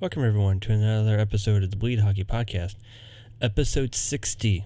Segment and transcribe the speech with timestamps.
[0.00, 2.76] Welcome, everyone, to another episode of the Bleed Hockey Podcast,
[3.42, 4.64] episode 60.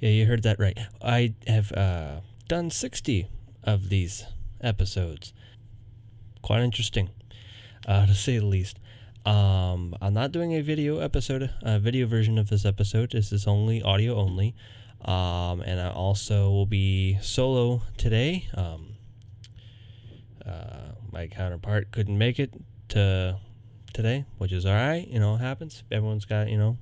[0.00, 0.78] Yeah, you heard that right.
[1.02, 3.28] I have uh, done 60
[3.64, 4.24] of these
[4.62, 5.34] episodes.
[6.40, 7.10] Quite interesting,
[7.86, 8.78] uh, to say the least.
[9.26, 13.10] Um, I'm not doing a video episode, a video version of this episode.
[13.12, 14.54] This is only audio only.
[15.04, 18.48] Um, and I also will be solo today.
[18.54, 18.94] Um,
[20.46, 22.54] uh, my counterpart couldn't make it
[22.88, 23.36] to
[23.92, 25.06] today, which is all right.
[25.06, 25.82] You know, it happens.
[25.90, 26.76] Everyone's got, you know,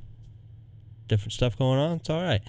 [1.09, 1.97] different stuff going on.
[1.97, 2.43] It's all right.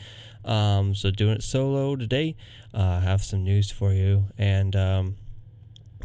[0.45, 2.35] Um, so doing it solo today.
[2.73, 5.16] Uh, have some news for you and um,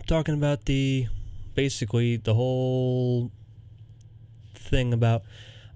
[0.07, 1.07] talking about the
[1.55, 3.31] basically the whole
[4.55, 5.23] thing about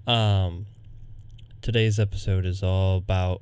[0.05, 0.65] um,
[1.61, 3.41] today's episode is all about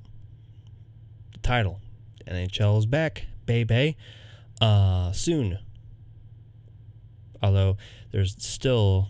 [1.33, 1.79] the title.
[2.27, 3.97] NHL is back, baby.
[4.59, 5.59] Uh, soon.
[7.41, 7.77] Although
[8.11, 9.09] there's still,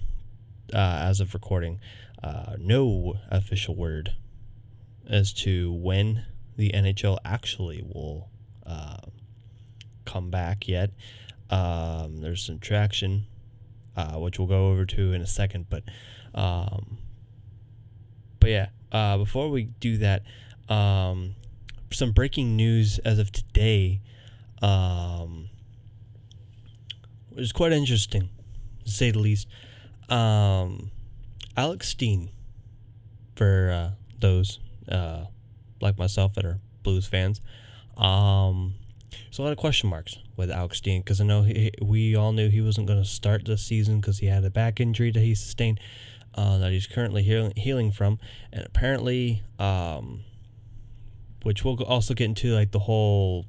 [0.74, 1.80] uh, as of recording,
[2.24, 4.14] uh, no official word
[5.08, 6.26] as to when
[6.58, 8.30] the NHL actually will
[8.66, 8.98] uh,
[10.06, 10.92] come back yet.
[11.50, 13.26] Um, there's some traction,
[13.96, 15.84] uh, which we'll go over to in a second, but
[16.34, 16.98] um,
[18.40, 20.24] but yeah, uh, before we do that,
[20.70, 21.36] um,
[21.92, 24.02] some breaking news as of today,
[24.62, 25.50] um,
[27.30, 28.30] which is quite interesting,
[28.84, 29.48] to say the least.
[30.10, 30.92] Um,
[31.58, 32.30] Alex Steen,
[33.36, 35.26] for uh, those uh,
[35.82, 37.42] like myself that are Blues fans,
[37.98, 38.76] um,
[39.12, 42.32] there's a lot of question marks with Alex Steen because I know he, we all
[42.32, 45.20] knew he wasn't going to start this season because he had a back injury that
[45.20, 45.80] he sustained
[46.36, 48.20] uh, that he's currently healing, healing from,
[48.52, 50.22] and apparently, um,
[51.44, 53.46] which we'll also get into like the whole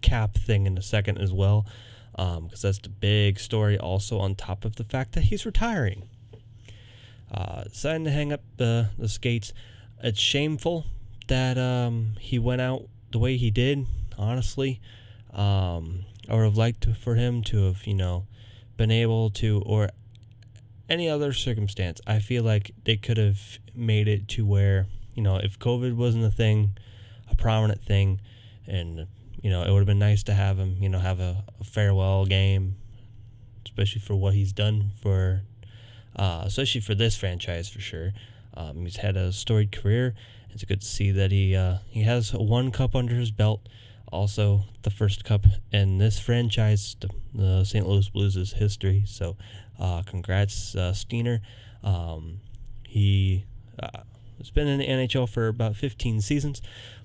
[0.00, 1.66] cap thing in a second as well,
[2.20, 3.78] because um, that's the big story.
[3.78, 6.08] Also, on top of the fact that he's retiring,
[7.32, 9.54] uh, deciding to hang up the the skates.
[10.02, 10.84] It's shameful
[11.28, 13.86] that um, he went out the way he did.
[14.18, 14.80] Honestly,
[15.32, 18.26] um, I would have liked to, for him to have, you know,
[18.76, 19.88] been able to, or
[20.88, 23.40] any other circumstance, I feel like they could have
[23.74, 26.76] made it to where, you know, if COVID wasn't a thing,
[27.30, 28.20] a prominent thing,
[28.66, 29.06] and,
[29.42, 31.64] you know, it would have been nice to have him, you know, have a, a
[31.64, 32.76] farewell game,
[33.64, 35.42] especially for what he's done for,
[36.16, 38.12] uh, especially for this franchise for sure.
[38.54, 40.14] Um, he's had a storied career.
[40.50, 43.68] It's good to see that he uh, he has one cup under his belt.
[44.12, 46.96] Also, the first cup in this franchise,
[47.32, 47.86] the, St.
[47.86, 49.04] Louis Blues' history.
[49.06, 49.36] So,
[49.78, 51.40] uh, congrats, uh, Steiner.
[51.84, 52.40] Um,
[52.84, 53.44] he
[53.80, 54.00] uh,
[54.38, 56.60] has been in the NHL for about 15 seasons,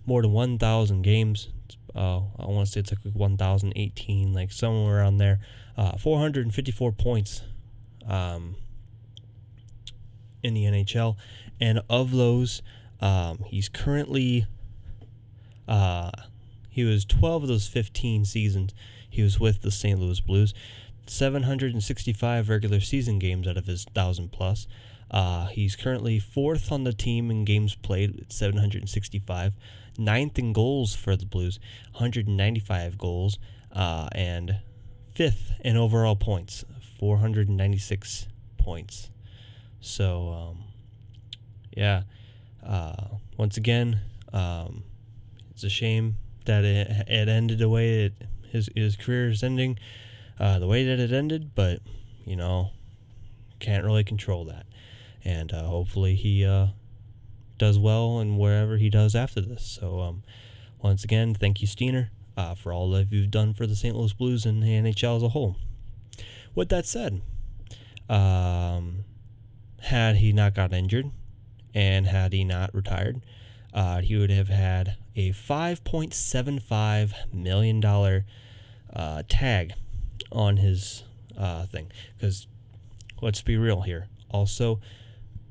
[0.07, 1.49] more than 1,000 games.
[1.95, 5.39] Uh, I want to say it's like 1,018, like somewhere around there.
[5.77, 7.41] Uh, 454 points
[8.07, 8.55] um,
[10.43, 11.15] in the NHL,
[11.59, 12.61] and of those,
[13.01, 14.45] um, he's currently
[15.67, 16.11] uh,
[16.69, 18.73] he was 12 of those 15 seasons
[19.09, 19.99] he was with the St.
[19.99, 20.53] Louis Blues.
[21.07, 24.67] 765 regular season games out of his 1,000 plus.
[25.09, 29.53] Uh, he's currently fourth on the team in games played at 765,
[29.97, 31.59] ninth in goals for the Blues,
[31.91, 33.39] 195 goals,
[33.71, 34.57] uh, and
[35.13, 36.65] fifth in overall points,
[36.99, 39.09] 496 points.
[39.79, 40.63] So, um,
[41.75, 42.03] yeah,
[42.65, 42.95] uh,
[43.37, 43.99] once again,
[44.33, 44.83] um,
[45.51, 48.13] it's a shame that it, it ended the way it,
[48.49, 49.77] his his career is ending,
[50.39, 51.51] uh, the way that it ended.
[51.55, 51.79] But
[52.25, 52.71] you know,
[53.59, 54.65] can't really control that,
[55.23, 56.67] and uh, hopefully he uh,
[57.57, 59.63] does well and wherever he does after this.
[59.63, 60.23] So um,
[60.81, 63.95] once again, thank you, Steiner, uh, for all that you've done for the St.
[63.95, 65.55] Louis Blues and the NHL as a whole.
[66.53, 67.21] With that said,
[68.09, 69.03] um,
[69.81, 71.11] had he not got injured,
[71.73, 73.21] and had he not retired
[73.75, 78.23] uh, he would have had a $5.75 million
[78.93, 79.73] uh, tag
[80.31, 81.03] on his
[81.37, 81.91] uh, thing.
[82.17, 82.47] Because
[83.21, 84.07] let's be real here.
[84.31, 84.79] Also,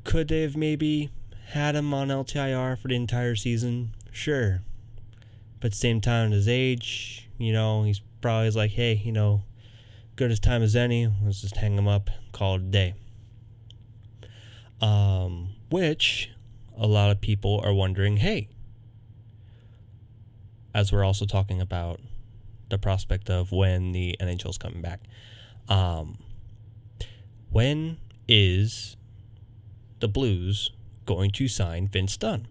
[0.05, 1.11] could they have maybe
[1.49, 3.95] had him on LTIR for the entire season?
[4.11, 4.63] Sure.
[5.61, 9.43] But same time, his age, you know, he's probably like, hey, you know,
[10.17, 11.11] good as time as any.
[11.23, 12.95] Let's just hang him up, call it a day.
[14.81, 16.31] Um, which
[16.77, 18.49] a lot of people are wondering hey,
[20.75, 22.01] as we're also talking about
[22.69, 25.01] the prospect of when the NHL is coming back,
[25.69, 26.19] um,
[27.51, 28.97] when is
[30.01, 30.71] the Blues
[31.05, 32.49] going to sign Vince Dunn?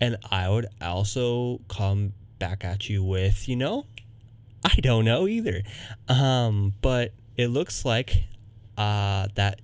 [0.00, 3.86] And I would also come back at you with, you know,
[4.64, 5.62] I don't know either.
[6.08, 8.24] Um, but it looks like
[8.76, 9.60] uh, that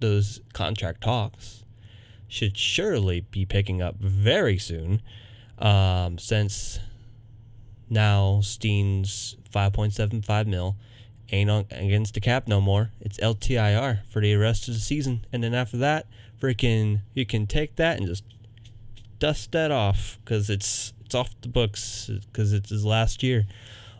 [0.00, 1.64] those contract talks
[2.28, 5.02] should surely be picking up very soon,
[5.58, 6.80] um, since
[7.88, 10.76] now Steen's 5.75 mil
[11.30, 12.90] ain't on, against the cap no more.
[13.00, 16.06] It's LTIR for the rest of the season, and then after that,
[16.40, 18.24] freaking you can take that and just
[19.18, 23.46] dust that off because it's it's off the books because it's his last year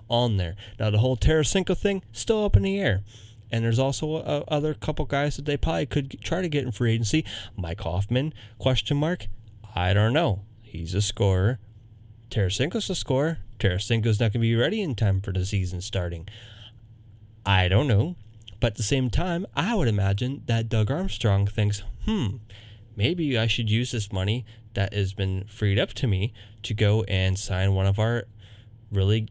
[0.08, 0.56] on there.
[0.78, 3.02] Now the whole Tarasenko thing still up in the air.
[3.50, 6.72] And there's also a, other couple guys that they probably could try to get in
[6.72, 7.24] free agency.
[7.56, 9.28] Mike Hoffman, question mark.
[9.74, 10.42] I don't know.
[10.62, 11.60] He's a scorer.
[12.28, 13.38] Tarasenko's a scorer.
[13.60, 16.28] Tarasenko's not going to be ready in time for the season starting.
[17.46, 18.16] I don't know.
[18.58, 22.36] But at the same time, I would imagine that Doug Armstrong thinks, hmm,
[22.96, 24.44] maybe I should use this money
[24.74, 26.32] that has been freed up to me
[26.62, 28.24] to go and sign one of our
[28.90, 29.28] really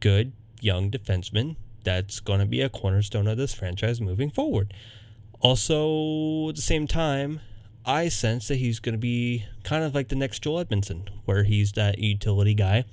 [0.00, 4.72] good young defensemen that's going to be a cornerstone of this franchise moving forward.
[5.40, 7.40] Also, at the same time,
[7.84, 11.44] I sense that he's going to be kind of like the next Joel Edmundson, where
[11.44, 12.84] he's that utility guy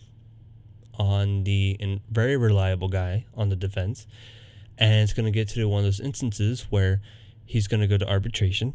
[0.95, 4.05] on the and very reliable guy on the defense.
[4.77, 7.01] And it's going to get to one of those instances where
[7.45, 8.73] he's going to go to arbitration.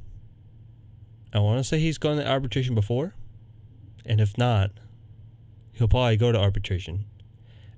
[1.32, 3.14] I want to say he's gone to arbitration before.
[4.06, 4.70] And if not,
[5.72, 7.04] he'll probably go to arbitration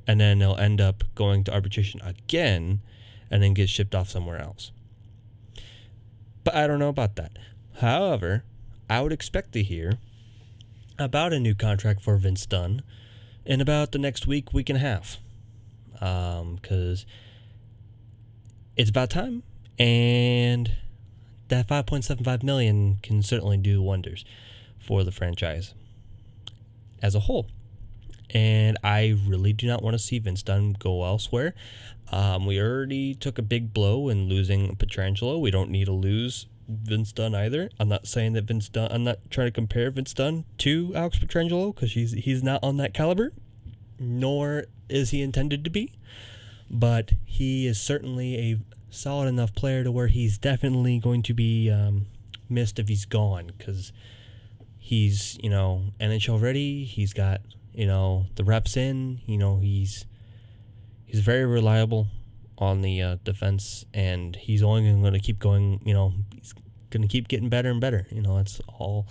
[0.07, 2.81] and then they'll end up going to arbitration again
[3.31, 4.73] and then get shipped off somewhere else.
[6.43, 7.39] But I don't know about that.
[7.81, 8.45] However,
[8.89, 9.99] I would expect to hear
[10.99, 12.83] about a new contract for Vince Dunn
[13.45, 15.19] in about the next week, week and a half.
[15.93, 17.11] Because um,
[18.77, 19.43] it's about time,
[19.79, 20.73] and
[21.49, 24.25] that 5.75 million can certainly do wonders
[24.79, 25.75] for the franchise
[27.03, 27.47] as a whole
[28.33, 31.55] and I really do not want to see Vince Dunn go elsewhere.
[32.13, 35.41] Um, we already took a big blow in losing Pietrangelo.
[35.41, 37.71] We don't need to lose Vince Dunn either.
[37.79, 38.91] I'm not saying that Vince Dunn.
[38.93, 42.77] I'm not trying to compare Vince Dunn to Alex Pietrangelo because he's he's not on
[42.79, 43.33] that caliber,
[43.99, 45.93] nor is he intended to be.
[46.71, 48.59] But he is certainly a
[48.91, 52.07] solid enough player to where he's definitely going to be um,
[52.49, 53.93] missed if he's gone because
[54.79, 56.85] he's you know NHL ready.
[56.85, 57.41] He's got
[57.75, 59.21] you know the reps in.
[59.27, 60.07] You know he's
[61.07, 62.09] he's very reliable
[62.59, 65.81] on the uh, defense, and he's only going to keep going.
[65.85, 66.53] You know he's
[66.91, 68.07] going to keep getting better and better.
[68.11, 69.09] You know that's all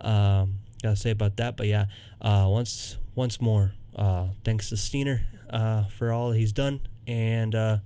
[0.00, 1.56] um, gotta say about that.
[1.56, 1.86] But yeah,
[2.20, 7.78] uh, once once more, uh, thanks to Steiner uh, for all he's done, and uh,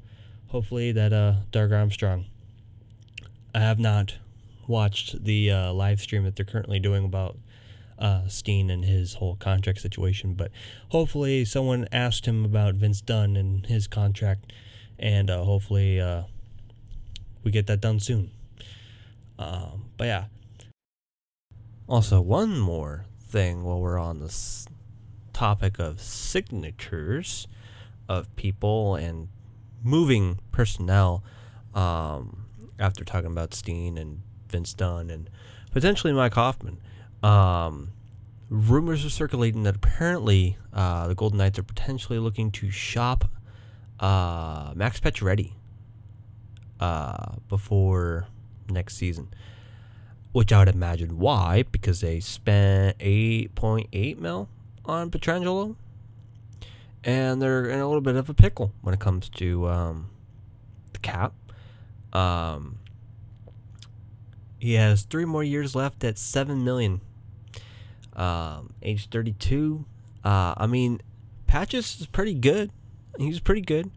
[0.49, 1.35] hopefully that uh,
[1.75, 2.27] Armstrong.
[3.55, 4.19] I have not
[4.67, 7.37] watched the uh, live stream that they're currently doing about
[7.99, 10.35] uh, Steen and his whole contract situation.
[10.35, 10.51] But
[10.91, 14.53] hopefully, someone asked him about Vince Dunn and his contract,
[14.99, 16.25] and uh, hopefully, uh,
[17.43, 18.31] we get that done soon.
[19.39, 20.25] Um, but yeah.
[21.89, 24.67] Also, one more thing while we're on this
[25.33, 27.47] topic of signatures
[28.09, 29.29] of people and
[29.83, 31.23] moving personnel.
[31.75, 32.45] Um,
[32.79, 35.29] after talking about Steen and Vince Dunn and
[35.73, 36.81] potentially Mike Hoffman
[37.23, 37.91] um,
[38.49, 43.29] rumors are circulating that apparently uh, the Golden Knights are potentially looking to shop
[44.01, 45.53] uh, Max Pacioretty
[46.81, 48.27] uh, before
[48.69, 49.29] next season.
[50.33, 54.49] Which I would imagine why, because they spent 8.8 mil
[54.85, 55.75] on Pietrangelo.
[57.09, 60.11] And they're in a little bit of a pickle when it comes to um,
[60.93, 61.33] the cap.
[62.13, 62.81] Um,
[64.59, 67.01] he has three more years left at seven million
[68.15, 69.87] um, age 32.
[70.23, 71.01] Uh, I mean,
[71.47, 72.71] Patches is pretty good.
[73.17, 73.91] He's pretty good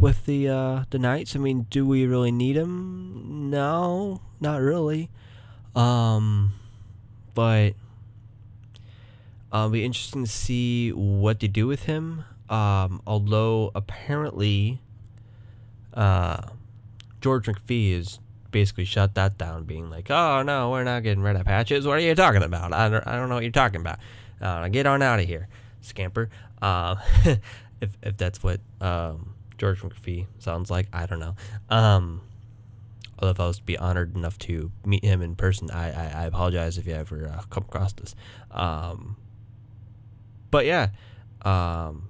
[0.00, 1.36] with the uh, the Knights.
[1.36, 3.50] I mean, do we really need him?
[3.50, 5.10] No, not really.
[5.74, 6.54] Um,
[7.34, 7.74] but
[9.52, 12.24] uh, it'll be interesting to see what they do with him.
[12.48, 14.80] Um, although apparently,
[15.94, 16.42] uh,
[17.20, 21.36] George McPhee is basically shut that down, being like, "Oh no, we're not getting rid
[21.36, 21.86] of patches.
[21.86, 22.72] What are you talking about?
[22.72, 23.98] I don't, I don't know what you're talking about.
[24.40, 25.48] Uh, get on out of here,
[25.80, 26.30] scamper."
[26.62, 26.96] Uh,
[27.80, 31.34] if if that's what um, George McPhee sounds like, I don't know.
[31.68, 32.20] Um,
[33.18, 36.22] although if I was to be honored enough to meet him in person, I I,
[36.22, 38.14] I apologize if you ever uh, come across this.
[38.52, 39.16] Um,
[40.50, 40.90] but yeah,
[41.42, 42.08] um,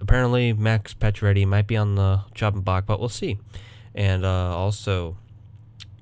[0.00, 3.38] apparently Max Pacioretty might be on the chopping block, but we'll see.
[3.94, 5.16] And uh, also,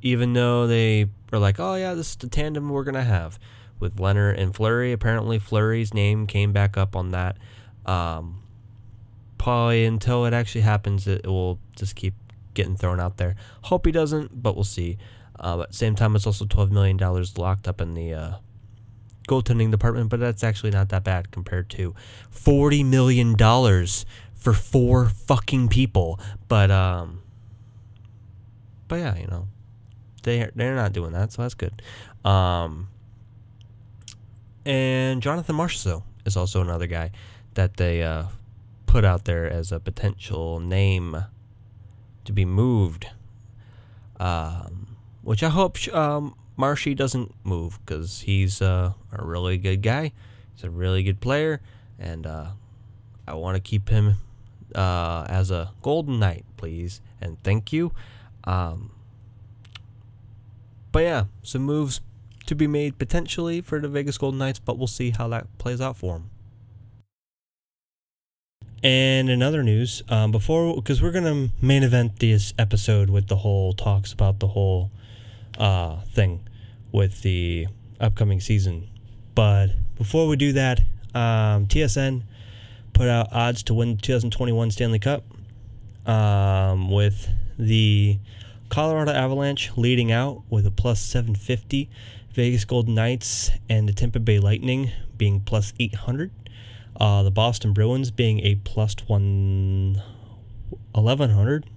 [0.02, 3.38] even though they were like, oh, yeah, this is the tandem we're to have
[3.80, 7.36] with Leonard and Fleury," apparently Fleury's name came back up on that.
[7.86, 8.42] Um,
[9.38, 12.14] probably until it actually happens, it, it will just keep
[12.54, 13.36] getting thrown out there.
[13.62, 14.96] Hope he doesn't, but we'll see.
[15.38, 18.34] Uh, but same time, it's also twelve million dollars locked up in the uh,
[19.28, 20.11] goaltending department.
[20.11, 21.95] But that's actually not that bad compared to
[22.31, 26.21] forty million dollars for four fucking people.
[26.49, 27.23] But um,
[28.88, 29.49] but yeah, you know,
[30.23, 31.83] they they're not doing that, so that's good.
[32.25, 32.88] Um,
[34.64, 37.11] and Jonathan Marchessault is also another guy
[37.54, 38.25] that they uh,
[38.87, 41.25] put out there as a potential name
[42.25, 43.07] to be moved.
[44.21, 50.12] Um, which I hope um, Marshy doesn't move because he's uh, a really good guy.
[50.54, 51.61] He's a really good player,
[51.99, 52.49] and uh,
[53.26, 54.16] I want to keep him
[54.75, 57.92] uh, as a Golden Knight, please, and thank you.
[58.44, 58.92] Um,
[60.92, 62.00] but yeah, some moves
[62.46, 65.80] to be made potentially for the Vegas Golden Knights, but we'll see how that plays
[65.80, 66.30] out for them.
[68.82, 73.37] And in other news, um, before because we're gonna main event this episode with the
[73.37, 74.90] whole talks about the whole
[75.58, 76.46] uh, thing
[76.92, 77.66] with the
[78.00, 78.88] upcoming season,
[79.34, 80.80] but before we do that,
[81.14, 82.23] um, TSN
[82.92, 85.25] put out odds to win 2021 Stanley Cup
[86.06, 88.18] um, with the
[88.68, 91.88] Colorado Avalanche leading out with a plus 750,
[92.32, 96.30] Vegas Golden Knights and the Tampa Bay Lightning being plus 800.
[96.99, 100.02] Uh, the Boston Bruins being a plus one,
[100.92, 101.68] 1100.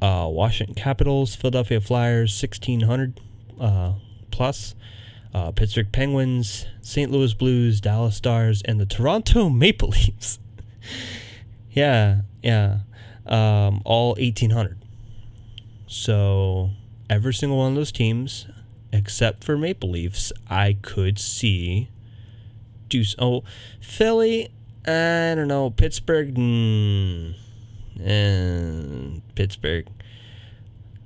[0.00, 3.20] Uh, Washington Capitals, Philadelphia Flyers, 1600
[3.60, 3.94] uh,
[4.30, 4.74] plus.
[5.34, 7.10] Uh, Pittsburgh Penguins, St.
[7.10, 10.38] Louis Blues, Dallas Stars, and the Toronto Maple Leafs.
[11.70, 12.78] yeah, yeah.
[13.26, 14.78] Um, all 1800.
[15.86, 16.70] So
[17.10, 18.46] every single one of those teams,
[18.92, 21.88] except for Maple Leafs, I could see
[22.88, 23.44] do oh
[23.80, 24.48] Philly.
[24.86, 26.34] I don't know Pittsburgh.
[26.34, 27.34] Mm,
[28.02, 29.86] and Pittsburgh.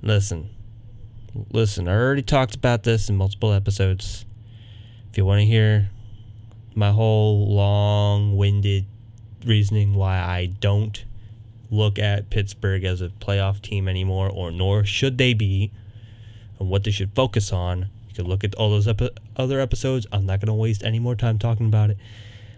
[0.01, 0.49] Listen,
[1.51, 1.87] listen.
[1.87, 4.25] I already talked about this in multiple episodes.
[5.09, 5.89] If you want to hear
[6.75, 8.85] my whole long-winded
[9.45, 11.03] reasoning why I don't
[11.69, 15.71] look at Pittsburgh as a playoff team anymore, or nor should they be,
[16.59, 17.89] and what they should focus on.
[18.09, 20.05] You can look at all those epi- other episodes.
[20.11, 21.97] I'm not going to waste any more time talking about it.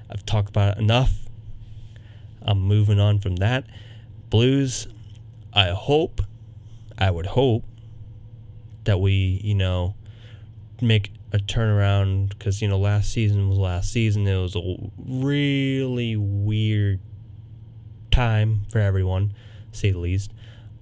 [0.10, 1.14] I've talked about it enough.
[2.42, 3.66] I'm moving on from that.
[4.36, 4.90] Blues,
[5.54, 6.20] I hope,
[6.98, 7.64] I would hope
[8.84, 9.96] that we, you know,
[10.82, 14.28] make a turnaround because, you know, last season was last season.
[14.28, 14.76] It was a
[15.08, 17.00] really weird
[18.12, 19.34] time for everyone,
[19.72, 20.34] say the least.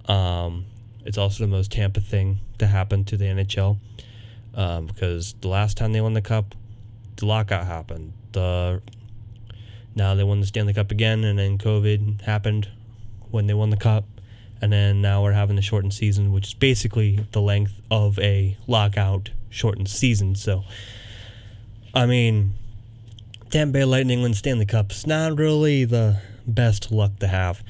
[0.06, 0.64] Um,
[1.04, 3.78] it's also the most Tampa thing to happen to the NHL
[4.56, 6.56] um, because the last time they won the cup,
[7.14, 8.14] the lockout happened.
[8.32, 8.82] The
[9.94, 12.68] now they won the Stanley Cup again, and then COVID happened
[13.34, 14.04] when they won the cup,
[14.62, 18.56] and then now we're having the shortened season, which is basically the length of a
[18.66, 20.36] lockout shortened season.
[20.36, 20.64] So,
[21.92, 22.54] I mean,
[23.50, 27.62] Tampa Bay Lightning win Stanley Cups not really the best luck to have,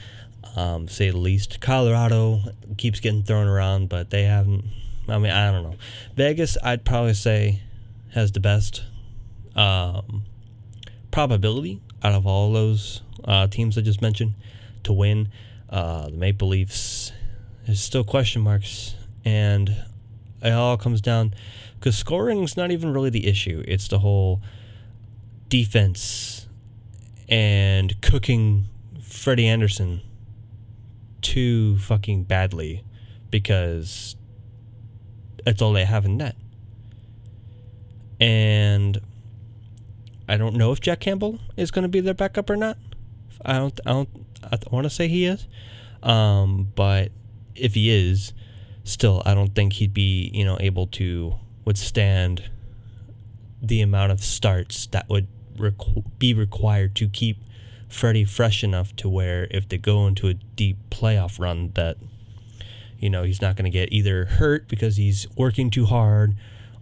[0.54, 1.60] um, say the least.
[1.60, 2.40] Colorado
[2.76, 4.64] keeps getting thrown around, but they haven't.
[5.08, 5.76] I mean, I don't know.
[6.14, 7.60] Vegas, I'd probably say,
[8.12, 8.84] has the best
[9.56, 10.22] um,
[11.10, 14.34] probability out of all those uh, teams I just mentioned
[14.84, 15.28] to win.
[15.74, 17.10] Uh, the Maple Leafs
[17.66, 19.74] is still question marks, and
[20.40, 21.34] it all comes down
[21.74, 23.64] because scoring is not even really the issue.
[23.66, 24.40] It's the whole
[25.48, 26.46] defense
[27.28, 28.66] and cooking
[29.02, 30.02] Freddie Andersen
[31.22, 32.84] too fucking badly
[33.30, 34.14] because
[35.44, 36.36] that's all they have in net.
[38.20, 39.00] And
[40.28, 42.78] I don't know if Jack Campbell is going to be their backup or not.
[43.44, 43.80] I don't.
[43.84, 44.23] I don't.
[44.52, 45.46] I want to say he is,
[46.02, 47.12] um, but
[47.54, 48.32] if he is,
[48.84, 51.34] still, I don't think he'd be you know able to
[51.64, 52.50] withstand
[53.62, 55.26] the amount of starts that would
[56.18, 57.38] be required to keep
[57.88, 61.96] Freddie fresh enough to where if they go into a deep playoff run that
[62.98, 66.36] you know he's not going to get either hurt because he's working too hard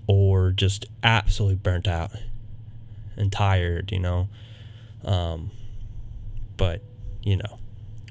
[0.07, 2.11] or just absolutely burnt out
[3.17, 4.29] and tired, you know.
[5.05, 5.51] Um,
[6.57, 6.83] but
[7.23, 7.59] you know,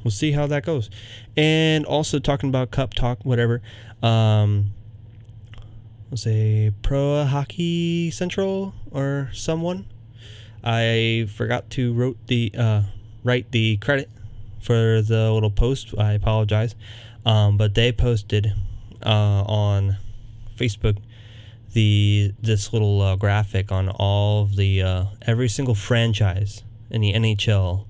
[0.03, 0.89] we'll see how that goes.
[1.37, 3.61] And also talking about cup talk, whatever.
[4.01, 4.71] Um,
[6.09, 9.85] let's say Pro Hockey Central or someone
[10.63, 12.83] I forgot to wrote the uh,
[13.23, 14.09] write the credit
[14.61, 15.93] for the little post.
[15.97, 16.75] I apologize,
[17.25, 18.53] um, but they posted
[19.03, 19.97] uh, on
[20.55, 20.97] Facebook
[21.73, 27.13] the this little uh, graphic on all of the uh, every single franchise in the
[27.13, 27.85] NHL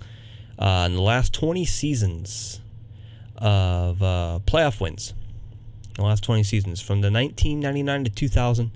[0.62, 2.62] uh, in the last 20 seasons
[3.36, 5.16] of uh, playoff wins.
[5.96, 8.72] the last 20 seasons, from the 1999 to 2000,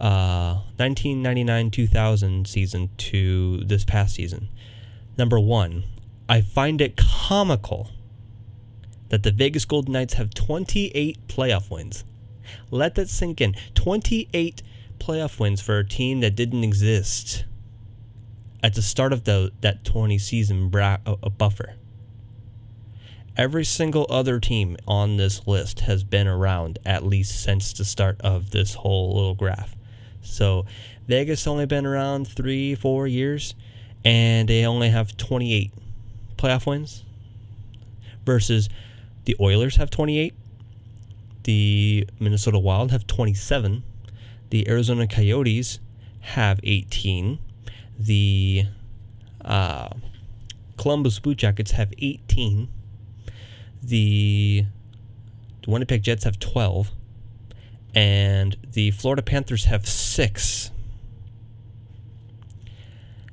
[0.00, 4.48] uh, 1999 2000 season to this past season.
[5.16, 5.84] Number one,
[6.28, 7.90] I find it comical
[9.10, 12.04] that the Vegas Golden Knights have 28 playoff wins.
[12.72, 13.54] Let that sink in.
[13.76, 14.62] 28
[14.98, 17.44] playoff wins for a team that didn't exist
[18.64, 21.74] at the start of the that 20 season bra- uh, buffer.
[23.36, 28.18] Every single other team on this list has been around at least since the start
[28.22, 29.76] of this whole little graph.
[30.22, 30.64] So
[31.06, 33.54] Vegas only been around three, four years,
[34.02, 35.70] and they only have 28
[36.38, 37.04] playoff wins.
[38.24, 38.70] Versus
[39.26, 40.32] the Oilers have 28,
[41.42, 43.82] the Minnesota Wild have 27,
[44.48, 45.80] the Arizona Coyotes
[46.20, 47.38] have 18,
[47.98, 48.64] the
[49.44, 49.88] uh,
[50.76, 52.68] Columbus Blue Jackets have 18
[53.84, 54.64] the
[55.66, 56.90] Winnipeg Jets have 12,
[57.94, 60.70] and the Florida Panthers have six.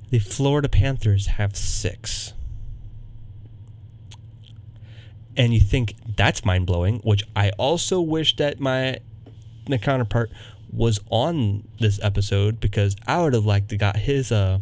[0.10, 2.34] The Florida Panthers have six.
[5.38, 8.98] And you think that's mind blowing, which I also wish that my
[9.70, 10.32] my counterpart
[10.74, 14.60] was on this episode because I would have liked to got his uh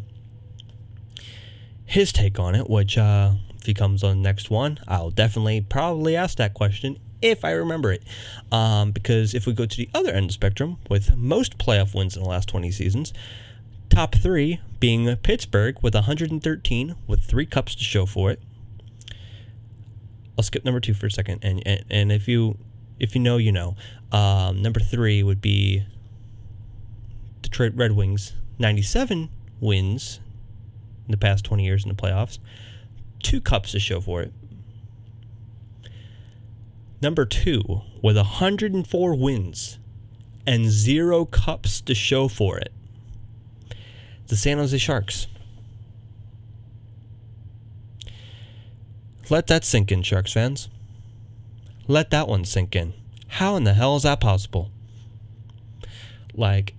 [1.85, 5.61] his take on it, which uh if he comes on the next one, I'll definitely
[5.61, 8.03] probably ask that question if I remember it.
[8.51, 11.93] Um, because if we go to the other end of the spectrum, with most playoff
[11.93, 13.11] wins in the last 20 seasons,
[13.89, 18.41] top three being Pittsburgh with 113 with three cups to show for it.
[20.37, 22.57] I'll skip number two for a second, and and, and if you
[22.97, 23.75] if you know, you know.
[24.11, 25.83] Um, number three would be
[27.59, 29.27] Detroit Red Wings, 97
[29.59, 30.21] wins
[31.05, 32.39] in the past 20 years in the playoffs
[33.21, 34.31] two cups to show for it.
[37.01, 39.77] Number two, with 104 wins
[40.47, 42.71] and zero cups to show for it,
[44.27, 45.27] the San Jose Sharks.
[49.29, 50.69] Let that sink in, Sharks fans.
[51.89, 52.93] Let that one sink in.
[53.27, 54.71] How in the hell is that possible?
[56.33, 56.73] Like,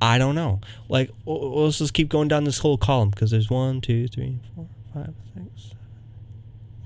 [0.00, 0.60] I don't know.
[0.88, 4.68] Like, let's just keep going down this whole column because there's one, two, three, four,
[4.94, 5.74] five, six,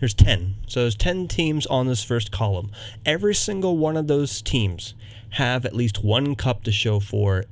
[0.01, 0.57] there's 10.
[0.67, 2.73] So there's 10 teams on this first column.
[3.07, 4.95] Every single one of those teams
[5.31, 7.45] have at least one cup to show for,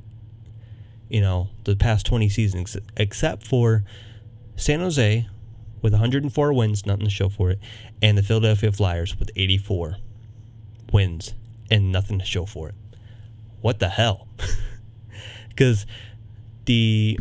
[1.09, 3.85] you know, the past 20 seasons, except for
[4.57, 5.29] San Jose
[5.81, 7.59] with 104 wins, nothing to show for it,
[8.03, 9.99] and the Philadelphia Flyers with 84
[10.92, 11.35] wins
[11.70, 12.75] and nothing to show for it.
[13.61, 14.27] What the hell?
[15.51, 15.87] Because
[16.65, 17.19] the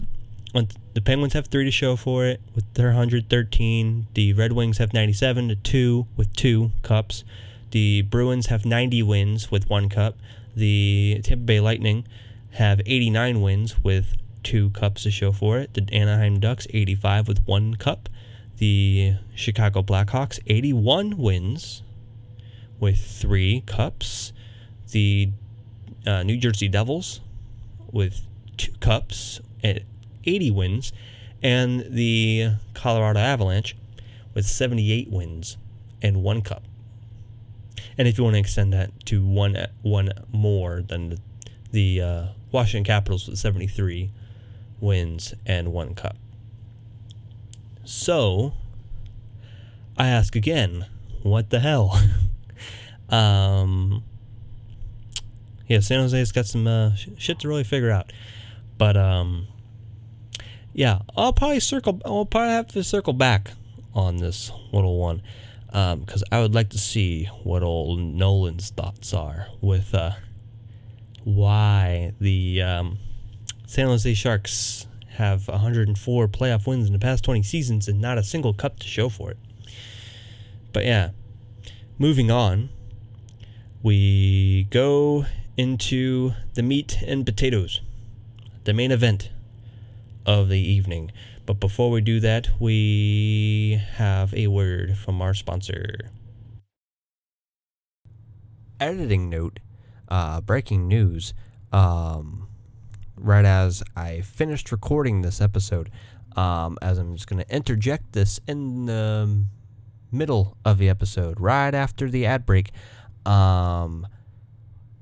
[0.94, 4.08] the Penguins have three to show for it with their 113.
[4.16, 7.24] The Red Wings have 97 to two with two cups.
[7.72, 10.18] The Bruins have 90 wins with one cup.
[10.56, 12.08] The Tampa Bay Lightning
[12.52, 15.74] have 89 wins with two cups to show for it.
[15.74, 18.10] The Anaheim Ducks 85 with one cup.
[18.58, 21.84] The Chicago Blackhawks 81 wins
[22.80, 24.34] with three cups.
[24.92, 25.30] The
[26.06, 27.22] uh, New Jersey Devils
[27.92, 28.22] with
[28.58, 30.94] two cups 80 wins,
[31.42, 33.76] and the Colorado Avalanche
[34.34, 35.58] with 78 wins
[36.02, 36.64] and one cup.
[37.98, 41.18] And if you want to extend that to one one more than the,
[41.72, 44.12] the uh, Washington Capitals with 73
[44.80, 46.16] wins and one cup.
[47.84, 48.54] So,
[49.98, 50.86] I ask again,
[51.24, 52.00] what the hell?
[53.10, 54.04] um,
[55.70, 58.12] yeah, San Jose's got some uh, shit to really figure out.
[58.78, 59.48] But um,
[60.74, 62.02] yeah, I'll probably circle.
[62.04, 63.52] I'll probably have to circle back
[63.94, 65.22] on this little one
[65.68, 70.12] because um, I would like to see what old Nolan's thoughts are with uh,
[71.24, 72.98] why the um,
[73.68, 78.24] San Jose Sharks have 104 playoff wins in the past 20 seasons and not a
[78.24, 79.38] single cup to show for it.
[80.74, 81.10] But yeah,
[82.00, 82.70] moving on,
[83.84, 85.26] we go
[85.60, 87.82] into the meat and potatoes,
[88.64, 89.30] the main event
[90.26, 91.12] of the evening.
[91.46, 96.12] But before we do that, we have a word from our sponsor.
[98.80, 99.60] Editing note,
[100.08, 101.34] uh, breaking news.
[101.74, 102.48] Um,
[103.18, 105.92] right as I finished recording this episode,
[106.38, 109.44] um, as I'm just going to interject this in the
[110.10, 112.72] middle of the episode, right after the ad break.
[113.26, 114.08] Um,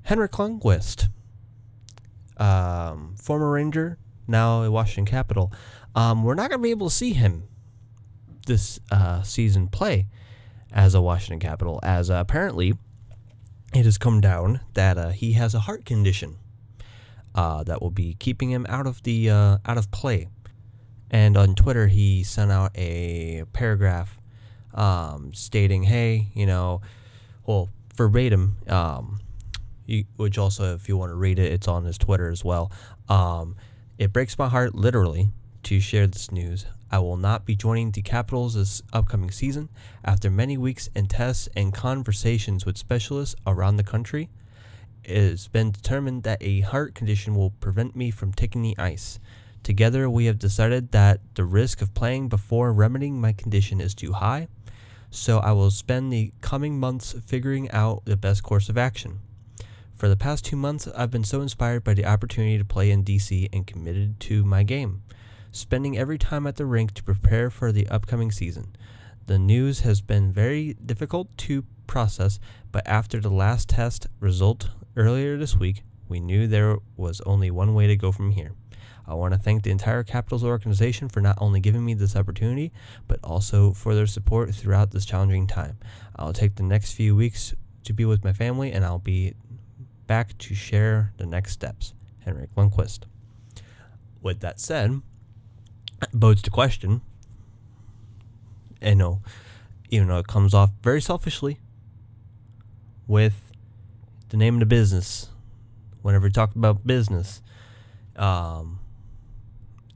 [0.08, 1.08] Henrik Lundqvist,
[2.38, 5.52] um, former Ranger, now a Washington Capital.
[5.94, 7.42] Um, we're not going to be able to see him
[8.46, 10.06] this uh, season play
[10.72, 12.72] as a Washington Capital, as uh, apparently
[13.74, 16.38] it has come down that uh, he has a heart condition
[17.34, 20.26] uh, that will be keeping him out of the uh, out of play.
[21.10, 24.18] And on Twitter, he sent out a paragraph
[24.72, 26.80] um, stating, "Hey, you know,
[27.44, 29.20] well, verbatim, um,
[29.88, 32.70] you, which also, if you want to read it, it's on his Twitter as well.
[33.08, 33.56] Um,
[33.96, 35.30] it breaks my heart, literally,
[35.64, 36.66] to share this news.
[36.90, 39.68] I will not be joining the Capitals this upcoming season.
[40.04, 44.30] After many weeks in tests and conversations with specialists around the country,
[45.04, 49.18] it has been determined that a heart condition will prevent me from taking the ice.
[49.62, 54.12] Together, we have decided that the risk of playing before remedying my condition is too
[54.12, 54.48] high,
[55.10, 59.20] so I will spend the coming months figuring out the best course of action.
[59.98, 63.02] For the past two months, I've been so inspired by the opportunity to play in
[63.02, 65.02] DC and committed to my game
[65.50, 68.76] spending every time at the rink to prepare for the upcoming season.
[69.26, 72.38] The news has been very difficult to process,
[72.70, 77.74] but after the last test result earlier this week, we knew there was only one
[77.74, 78.52] way to go from here.
[79.04, 82.72] I want to thank the entire Capitals organization for not only giving me this opportunity,
[83.08, 85.78] but also for their support throughout this challenging time.
[86.14, 87.52] I'll take the next few weeks
[87.84, 89.34] to be with my family, and I'll be
[90.08, 91.94] back to share the next steps.
[92.24, 93.02] Henrik Lundqvist.
[94.20, 95.00] With that said,
[96.12, 97.02] bodes to question.
[98.80, 99.22] And know,
[99.90, 101.60] even though it comes off very selfishly
[103.06, 103.52] with
[104.30, 105.28] the name of the business,
[106.02, 107.40] whenever you talk about business,
[108.16, 108.80] um,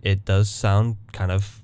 [0.03, 1.61] it does sound kind of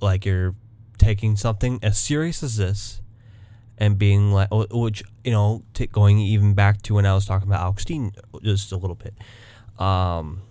[0.00, 0.54] like you're
[0.98, 3.01] taking something as serious as this
[3.78, 7.48] and being like, which, you know, t- going even back to when I was talking
[7.48, 7.84] about Alex
[8.42, 9.14] just a little bit.
[9.78, 10.42] Um,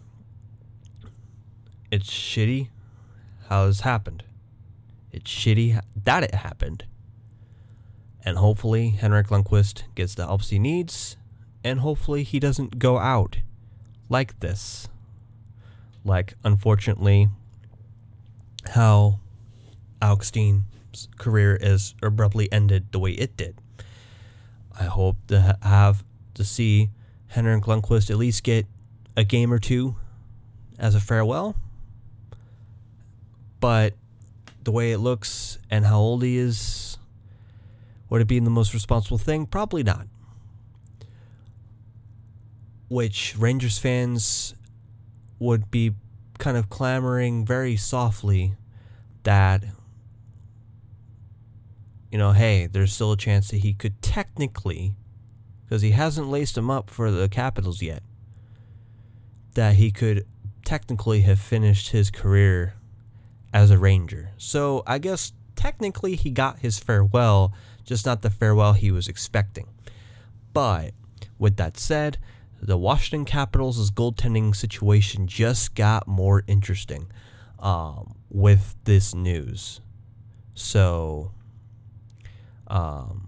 [1.91, 2.69] it's shitty
[3.49, 4.23] how this happened.
[5.12, 6.86] It's shitty that it happened.
[8.23, 11.17] And hopefully Henrik Lundqvist gets the help he needs,
[11.63, 13.38] and hopefully he doesn't go out
[14.10, 14.88] like this.
[16.03, 17.29] Like, unfortunately,
[18.69, 19.19] how
[20.01, 20.31] Alex
[20.93, 23.56] Steen's career is abruptly ended the way it did.
[24.80, 26.89] I hope to have to see
[27.27, 28.65] Henrik Lundqvist at least get
[29.15, 29.95] a game or two
[30.80, 31.56] as a farewell
[33.62, 33.93] but
[34.63, 36.97] the way it looks and how old he is,
[38.10, 39.45] would it be the most responsible thing?
[39.45, 40.08] Probably not.
[42.89, 44.56] Which Rangers fans
[45.39, 45.93] would be
[46.39, 48.56] kind of clamoring very softly
[49.23, 49.63] that,
[52.12, 54.95] you know, hey, there's still a chance that he could technically,
[55.63, 58.04] because he hasn't laced him up for the Capitals yet,
[59.56, 60.26] that he could
[60.65, 62.76] technically have finished his career
[63.54, 64.32] as a ranger.
[64.38, 67.54] So I guess technically he got his farewell,
[67.86, 69.67] just not the farewell he was expecting.
[70.54, 70.91] But
[71.39, 72.17] with that said,
[72.62, 77.10] the Washington Capitals' goaltending situation just got more interesting
[77.60, 79.82] um, with this news.
[80.54, 81.32] So,
[82.71, 83.27] um,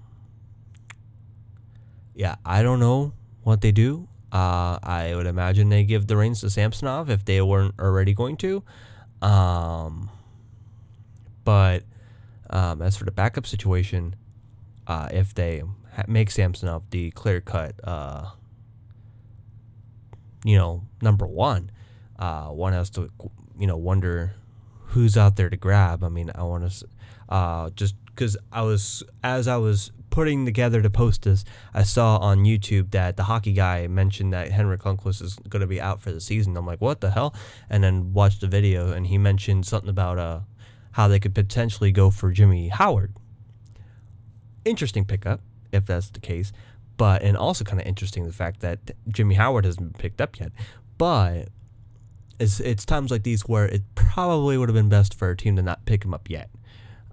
[2.16, 3.12] yeah, I don't know
[3.44, 4.08] what they do.
[4.32, 8.38] Uh, I would imagine they give the reins to Samsonov if they weren't already going
[8.38, 8.64] to.
[9.22, 10.10] Um,
[11.44, 11.84] but
[12.50, 14.16] um, as for the backup situation,
[14.88, 15.62] uh, if they
[15.96, 18.30] ha- make Samsonov the clear cut, uh,
[20.46, 21.70] you know, number one,
[22.18, 23.12] uh, one has to,
[23.60, 24.34] you know, wonder
[24.88, 26.04] who's out there to grab.
[26.04, 26.88] I mean, I want to
[27.30, 32.18] uh, just because I was as I was putting together to post this, I saw
[32.18, 36.02] on YouTube that the hockey guy mentioned that Henrik Lundqvist is going to be out
[36.02, 36.56] for the season.
[36.56, 37.34] I'm like, what the hell?
[37.68, 40.42] And then watched the video, and he mentioned something about uh,
[40.92, 43.16] how they could potentially go for Jimmy Howard.
[44.66, 46.52] Interesting pickup, if that's the case.
[46.96, 50.40] But, and also kind of interesting the fact that Jimmy Howard hasn't been picked up
[50.40, 50.52] yet.
[51.00, 51.50] But
[52.40, 55.56] it's, it's times like these where it probably would have been best for a team
[55.56, 56.52] to not pick him up yet.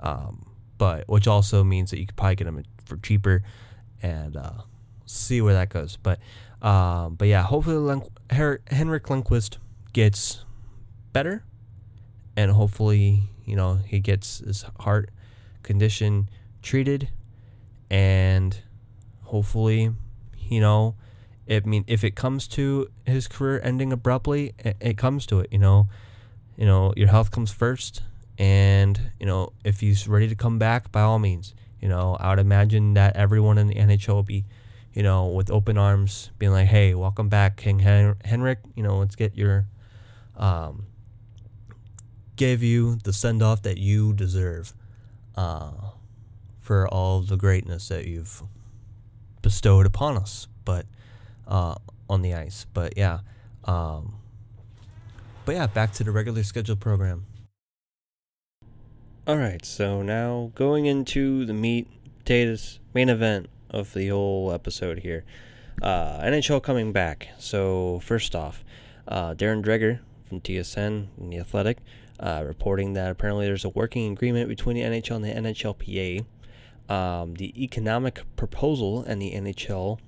[0.01, 0.50] Um,
[0.81, 3.43] but, which also means that you could probably get them for cheaper
[4.03, 4.63] and uh,
[5.05, 5.99] see where that goes.
[6.03, 6.19] But,
[6.63, 9.59] um, but yeah, hopefully Len- Her- Henrik Lundqvist
[9.93, 10.45] gets
[11.13, 11.45] better
[12.37, 15.11] and hopefully you know, he gets his heart
[15.65, 16.29] condition
[16.63, 17.09] treated
[17.91, 18.57] and
[19.25, 19.91] hopefully,
[20.39, 20.95] you know,
[21.51, 25.49] I mean, if it comes to his career ending abruptly, it, it comes to it,
[25.51, 25.89] you know,
[26.57, 28.03] you know, your health comes first.
[28.41, 32.31] And, you know, if he's ready to come back, by all means, you know, I
[32.31, 34.47] would imagine that everyone in the NHL will be,
[34.95, 38.61] you know, with open arms, being like, hey, welcome back, King Hen- Henrik.
[38.75, 39.67] You know, let's get your
[40.39, 40.87] um,
[42.37, 44.73] gave you the send off that you deserve
[45.37, 45.73] uh,
[46.63, 48.43] for all the greatness that you've
[49.43, 50.87] bestowed upon us, but
[51.47, 51.75] uh,
[52.09, 52.65] on the ice.
[52.73, 53.19] But yeah,
[53.65, 54.15] um,
[55.45, 57.27] but yeah, back to the regular scheduled program.
[59.27, 61.87] All right, so now going into the meat
[62.21, 65.25] potatoes main event of the whole episode here.
[65.83, 67.29] Uh, NHL coming back.
[67.39, 68.65] So first off,
[69.07, 71.79] uh, Darren Dreger from TSN and the Athletic
[72.19, 76.25] uh, reporting that apparently there's a working agreement between the NHL and the NHLPA.
[76.89, 79.99] Um, the economic proposal and the NHL,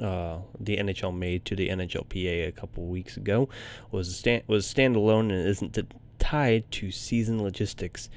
[0.00, 3.48] uh, the NHL made to the NHLPA a couple weeks ago,
[3.92, 5.78] was stand, was standalone and isn't
[6.18, 8.10] tied to season logistics.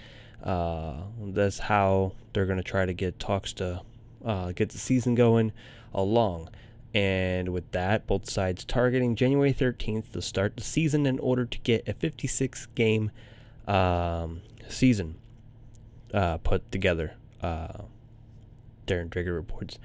[0.45, 3.81] Uh, that's how they're going to try to get talks to
[4.23, 5.51] uh, get the season going
[5.93, 6.49] along.
[6.93, 11.59] And with that, both sides targeting January 13th to start the season in order to
[11.59, 13.11] get a 56 game
[13.67, 15.15] um, season
[16.13, 17.13] uh, put together.
[17.41, 17.83] Uh,
[18.87, 19.77] Darren Dreger reports.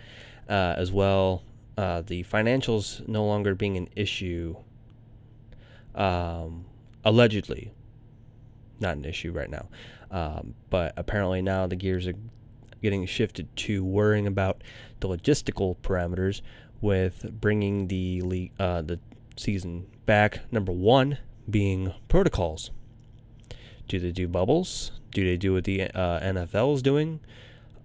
[0.49, 1.43] Uh, as well,
[1.79, 4.57] uh, the financials no longer being an issue,
[5.95, 6.65] um,
[7.05, 7.73] allegedly,
[8.81, 9.69] not an issue right now.
[10.11, 12.15] Um, but apparently now the gears are
[12.83, 14.63] getting shifted to worrying about
[15.01, 16.41] the logistical parameters
[16.81, 18.99] with bringing the league, uh, the
[19.37, 20.41] season back.
[20.51, 21.19] Number one
[21.49, 22.71] being protocols.
[23.89, 24.93] Do they do bubbles?
[25.13, 27.21] Do they do what the uh, NFL is doing,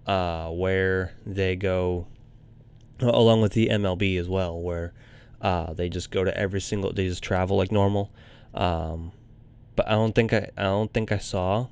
[0.06, 2.06] uh, where they go
[3.00, 4.94] along with the MLB as well, where
[5.42, 8.12] uh, they just go to every single, they just travel like normal.
[8.54, 9.12] Um,
[9.74, 11.66] but I don't think I, I don't think I saw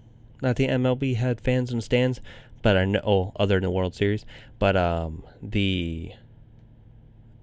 [0.44, 2.20] that the MLB had fans in the stands,
[2.62, 4.24] but I know oh, other than the World Series,
[4.59, 6.12] but um, the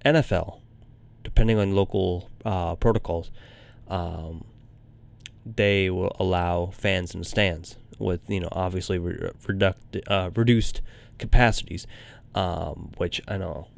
[0.04, 0.60] NFL,
[1.22, 3.30] depending on local uh, protocols,
[3.88, 4.44] um,
[5.44, 10.80] they will allow fans in the stands with you know obviously re- reduct, uh, reduced
[11.18, 11.86] capacities,
[12.34, 13.68] um, which I know,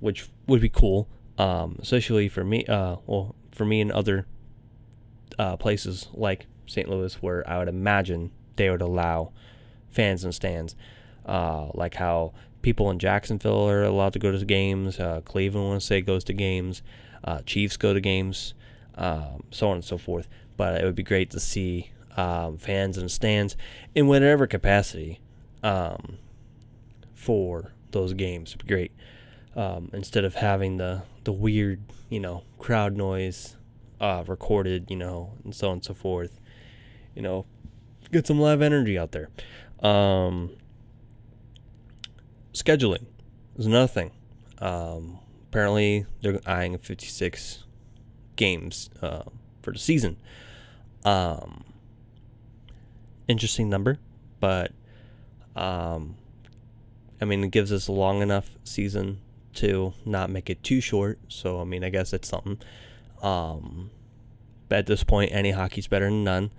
[0.00, 2.64] which would be cool, um, especially for me.
[2.66, 4.26] Uh, well, for me and other
[5.38, 6.88] uh, places like St.
[6.88, 9.32] Louis, where I would imagine they would allow
[9.90, 10.76] fans in stands,
[11.24, 15.00] uh, like how people in Jacksonville are allowed to go to games.
[15.00, 16.82] Uh, Cleveland, want to say, goes to games.
[17.24, 18.54] Uh, Chiefs go to games,
[18.96, 20.28] um, so on and so forth.
[20.56, 23.56] But it would be great to see um, fans in stands
[23.94, 25.20] in whatever capacity
[25.62, 26.18] um,
[27.14, 28.50] for those games.
[28.50, 28.92] It'd be great
[29.56, 33.56] um, instead of having the the weird, you know, crowd noise
[34.00, 36.40] uh, recorded, you know, and so on and so forth.
[37.14, 37.46] You know,
[38.12, 39.28] get some live energy out there.
[39.80, 40.50] Um,
[42.52, 43.06] scheduling
[43.56, 44.10] is another thing.
[44.58, 45.18] Um,
[45.48, 47.64] apparently, they're eyeing 56
[48.36, 49.24] games uh,
[49.62, 50.16] for the season.
[51.04, 51.64] Um,
[53.28, 53.98] interesting number,
[54.40, 54.72] but
[55.54, 56.16] um,
[57.20, 59.20] I mean, it gives us a long enough season
[59.54, 61.18] to not make it too short.
[61.28, 62.58] So, I mean, I guess it's something.
[63.22, 63.90] Um,
[64.68, 66.50] but at this point, any hockey's better than none.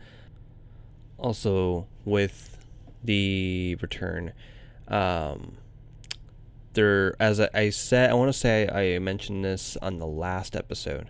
[1.20, 2.66] Also, with
[3.04, 4.32] the return,
[4.88, 5.58] um,
[6.74, 11.10] there, as I, said, I want to say I mentioned this on the last episode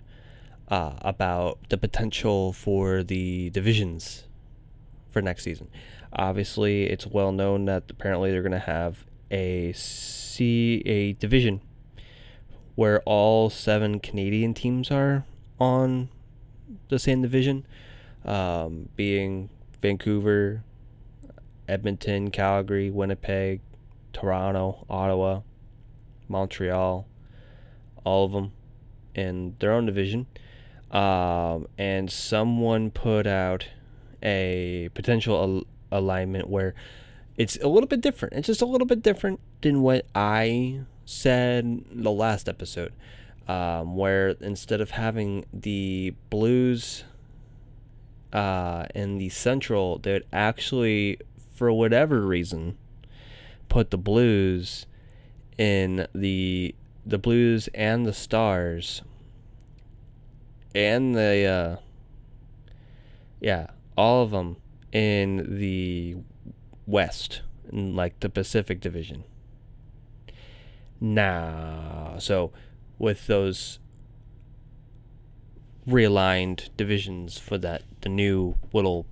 [0.68, 4.24] uh, about the potential for the divisions
[5.12, 5.70] for next season.
[6.14, 11.62] Obviously, it's well known that apparently they're going to have a C a division
[12.76, 15.26] where all seven Canadian teams are
[15.60, 16.10] on
[16.88, 17.66] the same division,
[18.26, 19.50] um, being
[19.82, 20.64] Vancouver,
[21.68, 23.62] Edmonton, Calgary, Winnipeg,
[24.14, 25.42] Toronto, Ottawa,
[26.28, 27.08] Montreal,
[28.04, 28.52] all of them
[29.16, 30.28] in their own division.
[30.92, 33.68] Um, and someone put out
[34.24, 35.36] a potential
[35.92, 36.74] al- alignment where
[37.38, 38.34] it's a little bit different.
[38.36, 42.94] It's just a little bit different than what I said the last episode,
[43.48, 47.04] um, where instead of having the Blues
[48.34, 51.20] uh, in the Central, would actually,
[51.54, 52.78] for whatever reason,
[53.68, 54.86] put the Blues
[55.58, 59.02] in the the Blues and the Stars
[60.76, 61.82] and the uh,
[63.40, 64.58] yeah, all of them
[64.92, 66.18] in the
[66.86, 69.24] West, in like the Pacific Division.
[71.02, 72.52] Nah, so
[72.98, 73.80] with those
[75.90, 79.06] realigned divisions for that the new little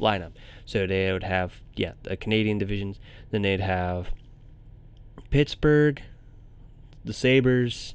[0.00, 0.32] lineup.
[0.64, 2.98] So they would have yeah the Canadian divisions.
[3.30, 4.10] Then they'd have
[5.30, 6.02] Pittsburgh,
[7.04, 7.94] the Sabres,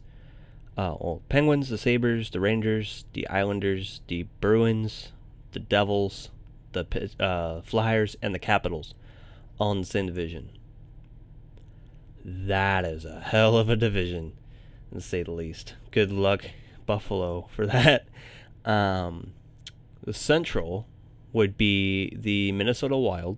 [0.77, 5.11] uh, well, Penguins, the Sabres, the Rangers, the Islanders, the Bruins,
[5.51, 6.29] the Devils,
[6.71, 8.93] the uh, Flyers, and the Capitals
[9.59, 10.49] in the same division.
[12.23, 14.33] that is a hell of a division,
[14.93, 15.75] to say the least.
[15.91, 16.45] Good luck,
[16.91, 18.05] Buffalo, for that.
[18.65, 19.31] Um,
[20.03, 20.89] the Central
[21.31, 23.37] would be the Minnesota Wild,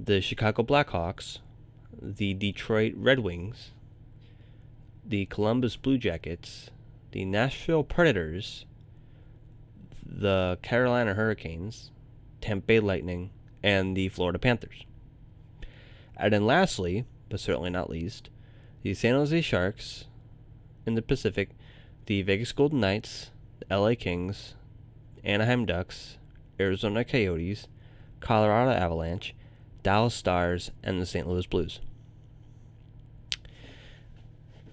[0.00, 1.38] the Chicago Blackhawks,
[2.02, 3.70] the Detroit Red Wings,
[5.06, 6.70] the Columbus Blue Jackets,
[7.12, 8.66] the Nashville Predators,
[10.04, 11.92] the Carolina Hurricanes,
[12.40, 13.30] Tampa Bay Lightning,
[13.62, 14.84] and the Florida Panthers.
[16.16, 18.28] And then lastly, but certainly not least,
[18.82, 20.06] the San Jose Sharks
[20.84, 21.50] in the Pacific,
[22.10, 24.54] the Vegas Golden Knights, the LA Kings,
[25.22, 26.18] Anaheim Ducks,
[26.58, 27.68] Arizona Coyotes,
[28.18, 29.32] Colorado Avalanche,
[29.84, 31.28] Dallas Stars, and the St.
[31.28, 31.78] Louis Blues.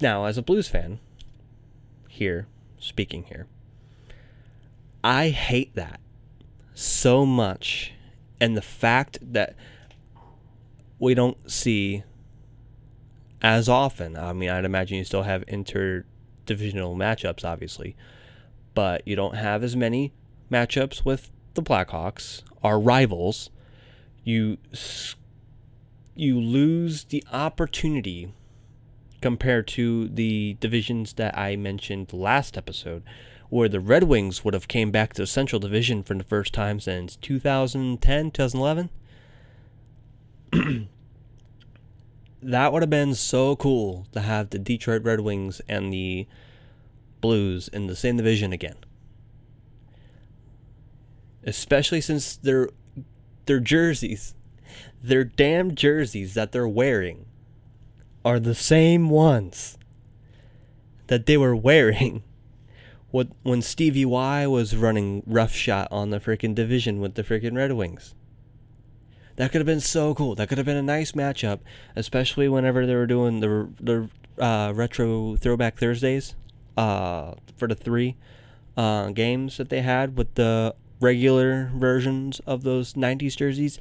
[0.01, 0.97] Now, as a Blues fan,
[2.07, 2.47] here,
[2.79, 3.45] speaking here,
[5.03, 5.99] I hate that
[6.73, 7.93] so much.
[8.39, 9.55] And the fact that
[10.97, 12.01] we don't see
[13.43, 15.43] as often, I mean, I'd imagine you still have
[16.47, 17.95] interdivisional matchups, obviously,
[18.73, 20.13] but you don't have as many
[20.51, 23.49] matchups with the Blackhawks, our rivals.
[24.23, 24.57] You
[26.15, 28.33] you lose the opportunity
[29.21, 33.03] compared to the divisions that I mentioned last episode,
[33.49, 36.53] where the Red Wings would have came back to the Central Division for the first
[36.53, 38.89] time since 2010, 2011.
[42.41, 46.27] that would have been so cool to have the Detroit Red Wings and the
[47.19, 48.77] Blues in the same division again.
[51.43, 52.69] Especially since their
[53.45, 54.35] their jerseys,
[55.01, 57.25] their damn jerseys that they're wearing
[58.23, 59.77] are the same ones
[61.07, 62.23] that they were wearing
[63.11, 68.13] when Stevie Y was running roughshod on the freaking division with the freaking Red Wings.
[69.37, 70.35] That could have been so cool.
[70.35, 71.59] That could have been a nice matchup,
[71.95, 74.09] especially whenever they were doing the the
[74.43, 76.35] uh, retro throwback Thursdays
[76.75, 78.15] uh, for the three
[78.75, 83.79] uh, games that they had with the regular versions of those '90s jerseys.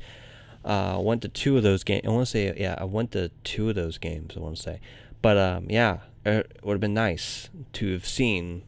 [0.62, 2.02] Uh, I went to two of those games.
[2.04, 4.36] I want to say, yeah, I went to two of those games.
[4.36, 4.80] I want to say,
[5.22, 8.62] but um, yeah, it would have been nice to have seen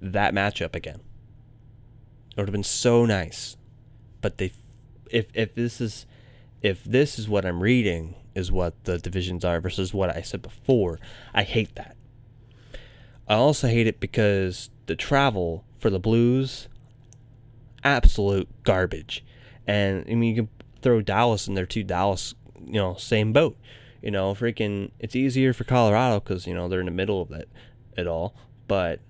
[0.00, 1.00] that matchup again.
[2.30, 3.56] It would have been so nice,
[4.20, 4.52] but they,
[5.10, 6.06] if if this is,
[6.62, 10.42] if this is what I'm reading is what the divisions are versus what I said
[10.42, 10.98] before,
[11.32, 11.96] I hate that.
[13.28, 16.68] I also hate it because the travel for the Blues,
[17.82, 19.24] absolute garbage.
[19.66, 20.48] And I mean, you can
[20.82, 21.84] throw Dallas in there too.
[21.84, 23.56] Dallas, you know, same boat.
[24.02, 27.30] You know, freaking, it's easier for Colorado because you know they're in the middle of
[27.32, 27.48] it,
[27.96, 28.34] it all.
[28.68, 29.00] But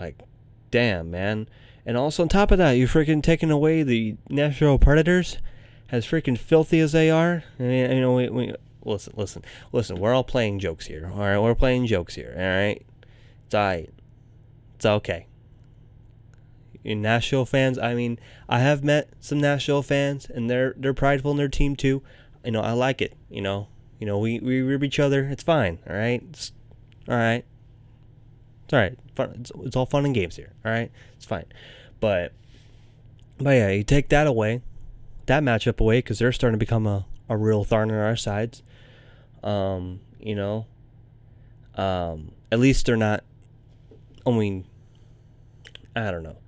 [0.00, 0.20] like,
[0.70, 1.48] damn, man.
[1.86, 5.38] And also on top of that, you freaking taking away the Nashville Predators,
[5.90, 7.44] as freaking filthy as they are.
[7.58, 9.96] I mean, you know, we, we listen, listen, listen.
[9.96, 11.10] We're all playing jokes here.
[11.14, 12.34] All right, we're playing jokes here.
[12.36, 12.84] All right,
[13.46, 13.90] it's alright.
[14.74, 15.26] It's okay
[16.94, 17.78] Nashville fans.
[17.78, 18.18] I mean,
[18.48, 22.02] I have met some Nashville fans, and they're they're prideful in their team too.
[22.44, 23.14] You know, I like it.
[23.28, 23.68] You know,
[23.98, 25.24] you know, we we rib each other.
[25.24, 25.78] It's fine.
[25.88, 26.22] All right.
[26.30, 26.52] It's,
[27.08, 27.44] all right.
[28.64, 28.98] It's all right.
[29.40, 30.52] It's, it's all fun and games here.
[30.64, 30.90] All right.
[31.16, 31.46] It's fine.
[32.00, 32.32] But
[33.38, 34.62] but yeah, you take that away,
[35.26, 38.62] that matchup away, because they're starting to become a a real thorn in our sides.
[39.42, 40.66] Um, you know.
[41.76, 43.22] Um, at least they're not.
[44.26, 44.64] I mean,
[45.94, 46.38] I don't know.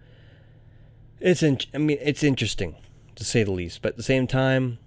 [1.20, 2.76] It's in, I mean it's interesting
[3.16, 4.78] to say the least, but at the same time,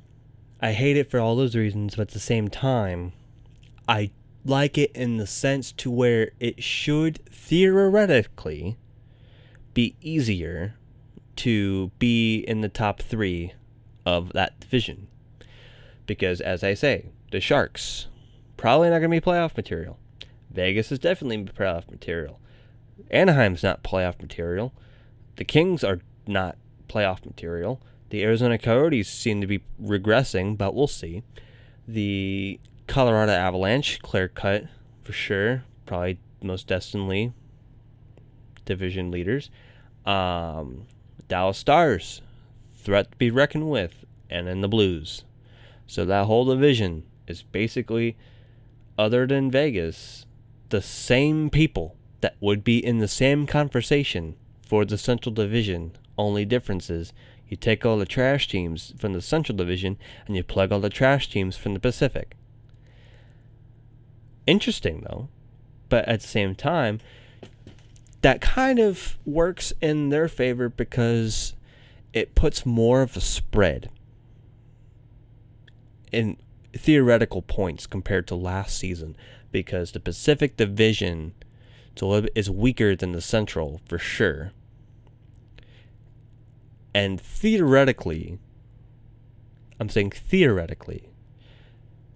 [0.62, 1.96] I hate it for all those reasons.
[1.96, 3.14] But at the same time,
[3.88, 4.12] I
[4.44, 8.78] like it in the sense to where it should theoretically
[9.74, 10.76] be easier
[11.38, 13.54] to be in the top three
[14.06, 15.08] of that division.
[16.06, 18.08] Because, as I say, the Sharks
[18.58, 19.98] probably not going to be playoff material.
[20.52, 22.40] Vegas is definitely playoff material.
[23.10, 24.74] Anaheim's not playoff material.
[25.38, 27.82] The Kings are not playoff material.
[28.10, 31.24] The Arizona Coyotes seem to be regressing, but we'll see.
[31.88, 34.66] The Colorado Avalanche, clear cut
[35.04, 37.32] for sure, probably most destinedly
[38.66, 39.50] division leaders.
[40.06, 40.86] Um,
[41.28, 42.22] Dallas Stars,
[42.76, 45.24] threat to be reckoned with, and then the Blues.
[45.88, 48.18] So that whole division is basically,
[48.98, 50.26] other than Vegas,
[50.70, 54.36] the same people that would be in the same conversation
[54.66, 57.14] for the Central Division only difference is
[57.48, 60.90] you take all the trash teams from the Central Division and you plug all the
[60.90, 62.36] trash teams from the Pacific.
[64.48, 65.28] Interesting, though.
[65.90, 67.00] But at the same time,
[68.22, 71.56] that kind of works in their favor because
[72.14, 73.90] it puts more of a spread.
[76.12, 76.38] in
[76.74, 79.16] theoretical points compared to last season
[79.52, 81.34] because the Pacific Division
[82.36, 84.52] is weaker than the Central for sure.
[86.94, 88.40] And theoretically,
[89.80, 91.10] I'm saying theoretically,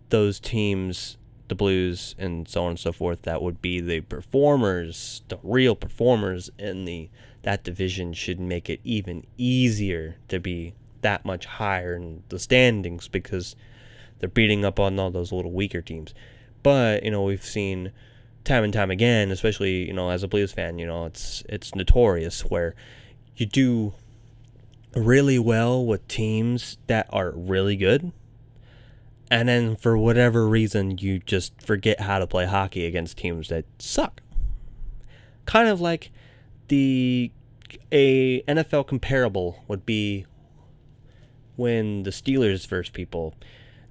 [0.09, 1.17] those teams,
[1.47, 5.75] the Blues and so on and so forth, that would be the performers, the real
[5.75, 7.09] performers in the
[7.43, 13.07] that division should make it even easier to be that much higher in the standings
[13.07, 13.55] because
[14.17, 16.15] they're beating up on all those little weaker teams.
[16.63, 17.91] But, you know, we've seen
[18.43, 21.75] time and time again, especially, you know, as a Blues fan, you know, it's it's
[21.75, 22.73] notorious where
[23.35, 23.93] you do
[24.95, 28.11] really well with teams that are really good.
[29.31, 33.65] And then for whatever reason you just forget how to play hockey against teams that
[33.79, 34.21] suck.
[35.45, 36.11] Kind of like
[36.67, 37.31] the
[37.91, 40.25] a NFL comparable would be
[41.55, 43.33] when the Steelers versus people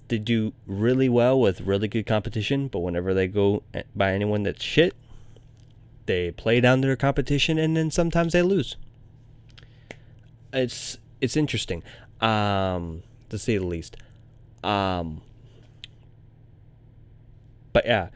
[0.09, 3.63] they do really well with really good competition, but whenever they go
[3.95, 4.95] by anyone that's shit,
[6.07, 8.77] they play down their competition and then sometimes they lose.
[10.53, 11.83] It's it's interesting,
[12.21, 13.97] um, to say the least.
[14.63, 15.23] Um,
[17.75, 18.09] but yeah,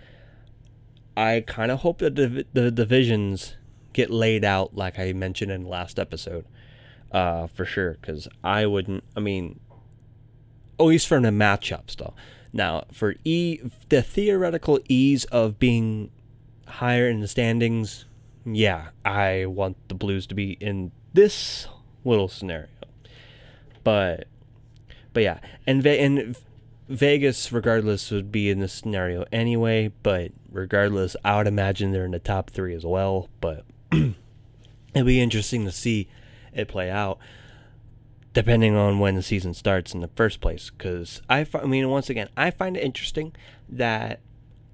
[1.17, 3.57] I kind of hope that the, the divisions
[3.93, 6.47] get laid out like I mentioned in the last episode,
[7.11, 7.99] uh, for sure.
[8.01, 9.03] Because I wouldn't.
[9.17, 9.59] I mean,
[10.79, 12.15] at least from the matchups, though.
[12.53, 16.11] Now, for e the theoretical ease of being
[16.67, 18.07] higher in the standings,
[18.47, 21.67] yeah, I want the Blues to be in this
[22.05, 22.69] little scenario.
[23.83, 24.29] But,
[25.13, 26.37] but yeah, and and
[26.89, 29.93] Vegas, regardless, would be in this scenario anyway.
[30.03, 33.29] But regardless, I would imagine they're in the top three as well.
[33.41, 34.17] But it'd
[34.95, 36.09] be interesting to see
[36.53, 37.19] it play out
[38.35, 40.71] depending on when the season starts in the first place.
[40.71, 43.33] Because I, I mean, once again, I find it interesting
[43.69, 44.21] that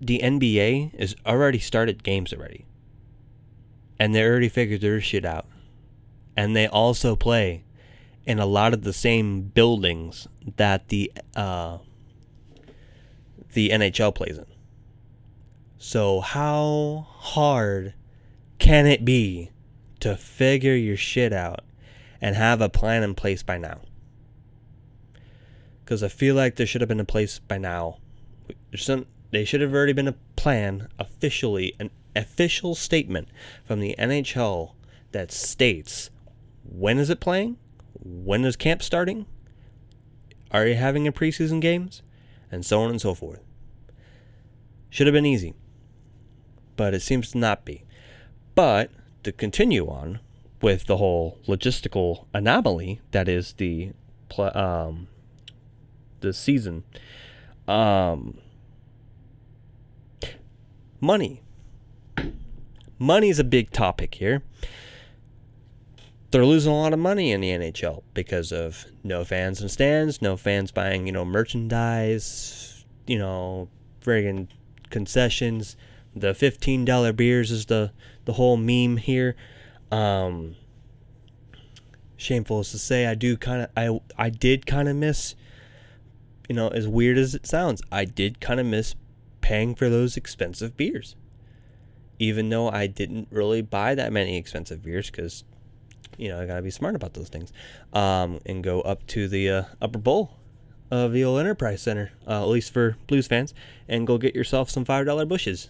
[0.00, 2.66] the NBA has already started games already,
[3.98, 5.46] and they already figured their shit out,
[6.36, 7.64] and they also play
[8.26, 11.78] in a lot of the same buildings that the uh,
[13.54, 14.46] the NHL plays in.
[15.78, 17.94] So how hard
[18.58, 19.50] can it be
[20.00, 21.64] to figure your shit out
[22.20, 23.80] and have a plan in place by now?
[25.84, 27.98] Because I feel like there should have been a place by now.
[28.74, 33.28] Some, they should have already been a plan officially, an official statement
[33.66, 34.72] from the NHL
[35.12, 36.10] that states
[36.64, 37.58] when is it playing,
[38.02, 39.26] when is camp starting,
[40.50, 42.02] are you having a preseason games,
[42.54, 43.40] and so on and so forth.
[44.88, 45.54] Should have been easy,
[46.76, 47.84] but it seems to not be.
[48.54, 48.90] But
[49.24, 50.20] to continue on
[50.62, 53.92] with the whole logistical anomaly that is the
[54.38, 55.08] um,
[56.20, 56.84] the season,
[57.68, 58.38] um,
[61.00, 61.42] money.
[62.98, 64.42] Money is a big topic here.
[66.34, 70.20] They're losing a lot of money in the NHL because of no fans in stands,
[70.20, 73.68] no fans buying, you know, merchandise, you know,
[74.00, 74.48] friggin'
[74.90, 75.76] concessions.
[76.16, 77.92] The $15 beers is the
[78.24, 79.36] the whole meme here.
[79.92, 80.56] Um,
[82.16, 85.36] shameful is to say, I do kind of, I, I did kind of miss,
[86.48, 88.96] you know, as weird as it sounds, I did kind of miss
[89.40, 91.14] paying for those expensive beers.
[92.18, 95.44] Even though I didn't really buy that many expensive beers because,
[96.16, 97.52] you know, I gotta be smart about those things.
[97.92, 100.36] Um, and go up to the uh, upper bowl
[100.90, 103.54] of the old Enterprise Center, uh, at least for blues fans,
[103.88, 105.68] and go get yourself some $5 Busches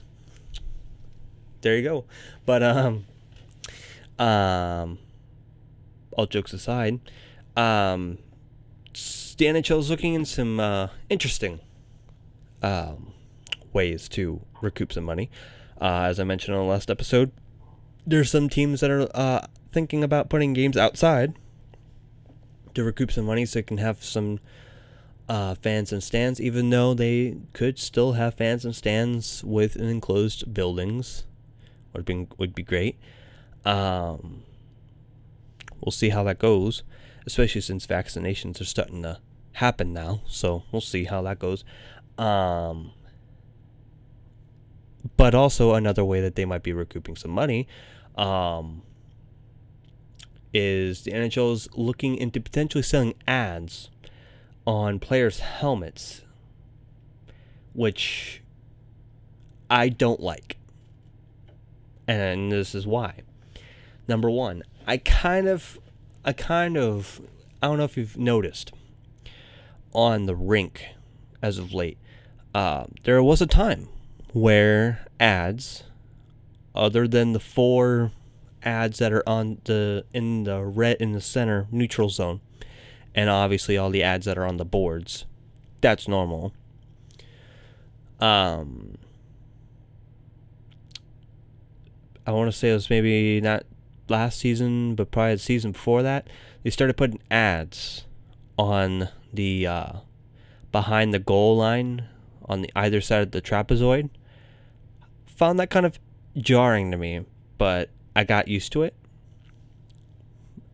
[1.65, 2.05] there you go.
[2.47, 3.07] But um,
[4.21, 4.99] um,
[6.13, 7.01] all jokes aside,
[7.57, 8.19] um,
[8.95, 11.59] NHL is looking in some uh, interesting
[12.63, 13.13] um,
[13.73, 15.31] ways to recoup some money.
[15.81, 17.33] Uh, as I mentioned on the last episode,
[18.07, 21.35] there's some teams that are uh, thinking about putting games outside
[22.75, 24.39] to recoup some money so they can have some
[25.29, 30.55] uh, fans and stands, even though they could still have fans and stands with enclosed
[30.55, 31.25] buildings
[31.93, 32.99] would be would be great.
[33.65, 34.43] Um,
[35.81, 36.83] we'll see how that goes,
[37.27, 39.19] especially since vaccinations are starting to
[39.53, 40.23] happen now.
[40.27, 41.65] So we'll see how that goes.
[42.19, 42.93] Um,
[45.17, 47.67] but also another way that they might be recouping some money
[48.17, 48.83] um,
[50.55, 53.91] is the NHL is looking into potentially selling ads
[54.67, 56.23] on players' helmets,
[57.75, 58.41] which
[59.69, 60.57] I don't like.
[62.07, 63.21] And this is why.
[64.07, 65.79] Number one, I kind of,
[66.25, 67.21] I kind of,
[67.61, 68.73] I don't know if you've noticed
[69.93, 70.87] on the rink
[71.43, 71.99] as of late.
[72.55, 73.89] Uh, there was a time
[74.33, 75.85] where ads,
[76.75, 78.13] other than the four
[78.65, 82.41] ads that are on the in the red in the center neutral zone,
[83.15, 85.27] and obviously all the ads that are on the boards,
[85.81, 86.53] that's normal.
[88.21, 88.97] Um,
[92.27, 93.65] I want to say it was maybe not
[94.09, 96.29] last season, but probably the season before that.
[96.63, 98.07] They started putting ads
[98.59, 99.93] on the uh,
[100.73, 102.09] behind the goal line
[102.47, 104.11] on the either side of the trapezoid.
[105.27, 105.99] Found that kind of
[106.37, 107.25] jarring to me,
[107.59, 108.95] but I got used to it.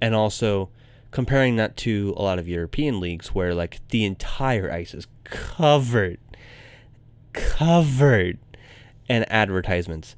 [0.01, 0.71] And also
[1.11, 6.19] comparing that to a lot of European leagues where like the entire ice is covered
[7.33, 8.39] covered
[9.09, 10.17] in advertisements.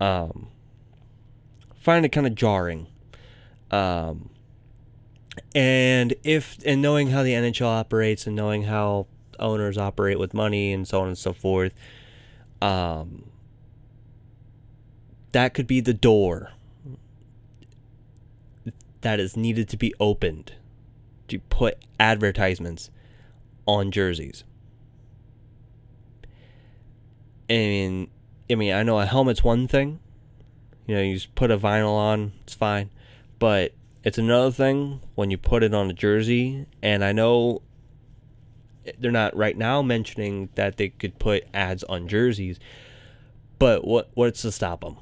[0.00, 0.48] Um
[1.74, 2.86] find it kind of jarring.
[3.70, 4.30] Um
[5.54, 9.06] and if and knowing how the NHL operates and knowing how
[9.38, 11.72] owners operate with money and so on and so forth,
[12.60, 13.24] um,
[15.32, 16.50] that could be the door
[19.00, 20.52] that is needed to be opened
[21.28, 22.90] to put advertisements
[23.66, 24.44] on jerseys.
[27.48, 28.08] And
[28.50, 29.98] I mean, I know a helmet's one thing.
[30.86, 32.90] You know, you just put a vinyl on, it's fine.
[33.38, 33.72] But
[34.04, 37.62] it's another thing when you put it on a jersey, and I know
[38.98, 42.58] they're not right now mentioning that they could put ads on jerseys,
[43.58, 44.98] but what what's to stop them?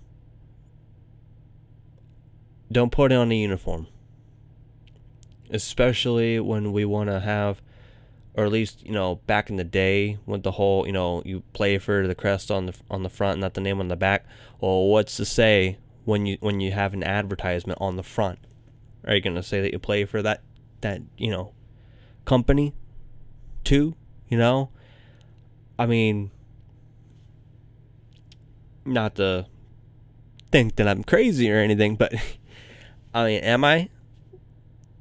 [2.72, 3.88] Don't put it on a uniform,
[5.50, 7.60] especially when we want to have,
[8.34, 11.42] or at least you know back in the day with the whole you know you
[11.52, 14.24] play for the crest on the on the front, not the name on the back.
[14.60, 18.38] Well, what's to say when you when you have an advertisement on the front?
[19.04, 20.42] Are you gonna say that you play for that
[20.80, 21.52] that you know
[22.24, 22.74] company
[23.64, 23.96] too?
[24.28, 24.70] You know,
[25.76, 26.30] I mean,
[28.84, 29.46] not to
[30.52, 32.12] think that I'm crazy or anything, but
[33.12, 33.88] I mean, am I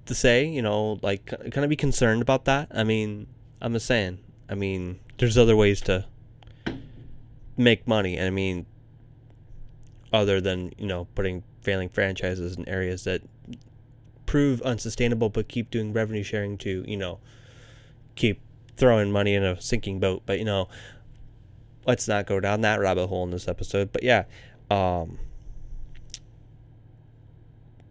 [0.05, 2.69] to say you know like kind of be concerned about that?
[2.71, 3.27] I mean,
[3.61, 4.19] I'm just saying.
[4.49, 6.05] I mean, there's other ways to
[7.55, 8.17] make money.
[8.17, 8.65] And I mean,
[10.11, 13.21] other than you know putting failing franchises in areas that
[14.25, 17.19] prove unsustainable but keep doing revenue sharing to you know
[18.15, 18.41] keep
[18.77, 20.67] throwing money in a sinking boat but you know
[21.85, 24.23] let's not go down that rabbit hole in this episode but yeah
[24.69, 25.17] um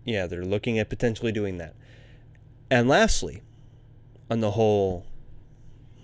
[0.09, 1.75] yeah they're looking at potentially doing that
[2.71, 3.43] and lastly
[4.31, 5.07] on the whole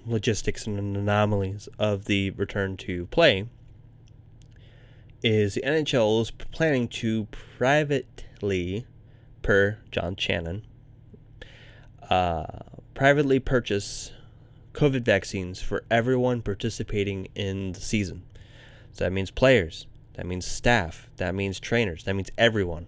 [0.06, 3.46] logistics and anomalies of the return to play
[5.22, 7.26] is the NHL is planning to
[7.56, 8.86] privately
[9.40, 10.66] per John Shannon,
[12.10, 12.44] uh,
[12.92, 14.12] privately purchase
[14.74, 18.22] COVID vaccines for everyone participating in the season.
[18.92, 22.86] So that means players, that means staff, that means trainers, that means everyone,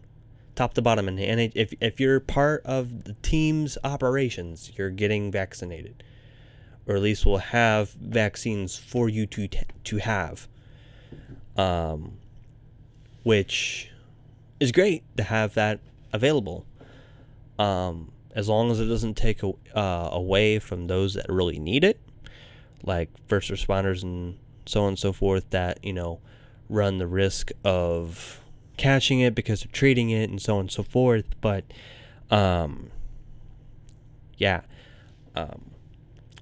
[0.56, 1.08] top to bottom.
[1.08, 6.02] And if if you're part of the team's operations, you're getting vaccinated,
[6.86, 9.48] or at least we'll have vaccines for you to
[9.84, 10.48] to have.
[11.56, 12.18] Um,
[13.22, 13.90] which
[14.60, 15.80] is great to have that
[16.12, 16.64] available.
[17.58, 21.82] Um, as long as it doesn't take a, uh, away from those that really need
[21.82, 21.98] it,
[22.84, 26.20] like first responders and so on and so forth, that you know
[26.68, 28.40] run the risk of
[28.76, 31.26] catching it because they're treating it and so on and so forth.
[31.40, 31.64] But
[32.30, 32.90] um,
[34.36, 34.62] yeah,
[35.34, 35.70] um,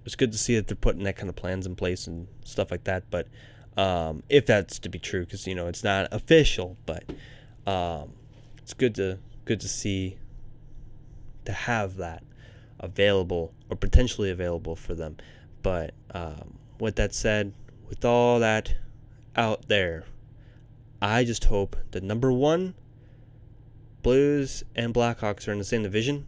[0.04, 2.70] it's good to see that they're putting that kind of plans in place and stuff
[2.70, 3.04] like that.
[3.10, 3.28] But
[3.76, 7.04] um, if that's to be true, because you know it's not official, but
[7.66, 8.12] um,
[8.58, 10.16] it's good to good to see
[11.44, 12.22] to have that
[12.80, 15.16] available or potentially available for them.
[15.62, 17.52] But um, with that said,
[17.88, 18.74] with all that
[19.36, 20.04] out there,
[21.04, 22.72] I just hope that number one,
[24.02, 26.26] Blues and Blackhawks are in the same division,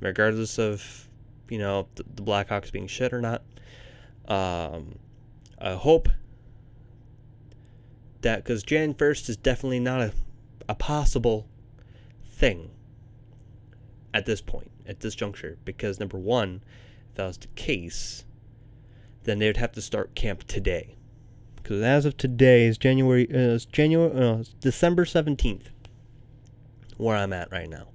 [0.00, 1.08] regardless of
[1.48, 3.42] you know the, the Blackhawks being shit or not.
[4.26, 4.98] Um,
[5.60, 6.08] I hope
[8.22, 10.12] that because Jan first is definitely not a,
[10.68, 11.46] a possible
[12.26, 12.70] thing
[14.12, 16.62] at this point, at this juncture, because number one,
[17.10, 18.24] if that was the case,
[19.22, 20.96] then they would have to start camp today.
[21.64, 25.70] Because as of today is January, uh, it's January, uh, it's December seventeenth,
[26.98, 27.88] where I'm at right now,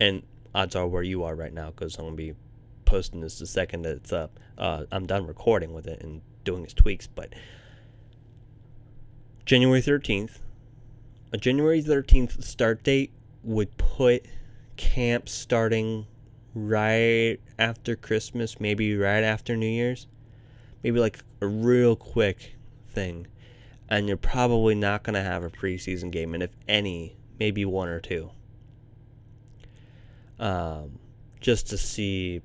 [0.00, 2.34] and odds are where you are right now, because I'm gonna be
[2.84, 4.40] posting this the second that it's up.
[4.58, 7.32] Uh, I'm done recording with it and doing its tweaks, but
[9.44, 10.40] January thirteenth
[11.34, 13.12] a January 13th start date
[13.42, 14.24] would put
[14.76, 16.06] camp starting
[16.54, 20.06] right after Christmas, maybe right after New Year's.
[20.84, 22.56] Maybe like a real quick
[22.90, 23.26] thing.
[23.88, 26.34] And you're probably not going to have a preseason game.
[26.34, 28.30] And if any, maybe one or two.
[30.38, 30.98] Um,
[31.40, 32.42] just to see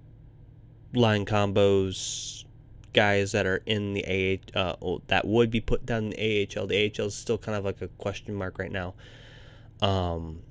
[0.94, 2.46] line combos,
[2.94, 6.68] guys that are in the AH, uh, that would be put down in the AHL.
[6.68, 8.94] The AHL is still kind of like a question mark right now.
[9.82, 10.42] Um,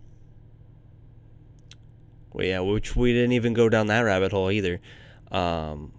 [2.33, 4.81] well, yeah, which we didn't even go down that rabbit hole either.
[5.31, 5.93] Um,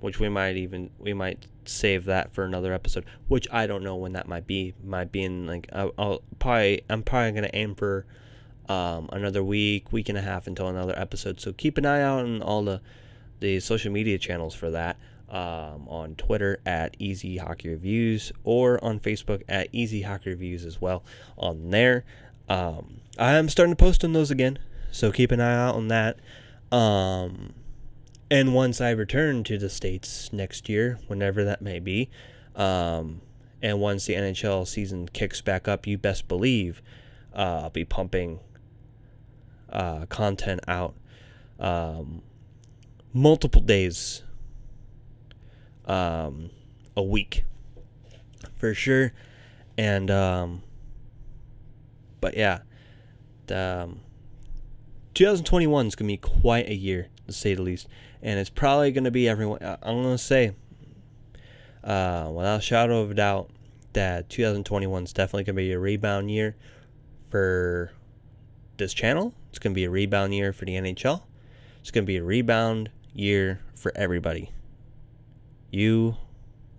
[0.00, 3.04] which we might even we might save that for another episode.
[3.28, 4.74] Which I don't know when that might be.
[4.84, 8.06] Might be in like I'll, I'll probably I'm probably gonna aim for
[8.68, 11.40] um, another week, week and a half until another episode.
[11.40, 12.80] So keep an eye out on all the
[13.40, 14.96] the social media channels for that.
[15.28, 20.80] Um, on Twitter at Easy Hockey Reviews or on Facebook at Easy Hockey Reviews as
[20.80, 21.02] well.
[21.36, 22.04] On there,
[22.48, 24.60] um, I'm starting to post on those again.
[24.92, 26.18] So keep an eye out on that.
[26.70, 27.54] Um,
[28.30, 32.10] and once I return to the States next year, whenever that may be,
[32.54, 33.20] um,
[33.62, 36.82] and once the NHL season kicks back up, you best believe
[37.34, 38.40] uh, I'll be pumping
[39.70, 40.94] uh, content out
[41.58, 42.22] um,
[43.12, 44.22] multiple days
[45.86, 46.50] um,
[46.96, 47.44] a week
[48.56, 49.12] for sure.
[49.78, 50.62] And, um,
[52.20, 52.60] but yeah,
[53.46, 54.00] the, um,
[55.14, 57.88] 2021 is going to be quite a year, to say the least.
[58.26, 59.62] And it's probably going to be everyone.
[59.62, 60.50] Uh, I'm going to say,
[61.84, 63.50] uh, without a shadow of a doubt,
[63.92, 66.56] that 2021 is definitely going to be a rebound year
[67.30, 67.92] for
[68.78, 69.32] this channel.
[69.50, 71.22] It's going to be a rebound year for the NHL.
[71.80, 74.50] It's going to be a rebound year for everybody.
[75.70, 76.16] You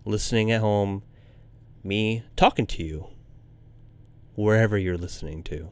[0.04, 1.02] listening at home,
[1.82, 3.08] me talking to you,
[4.36, 5.70] wherever you're listening to.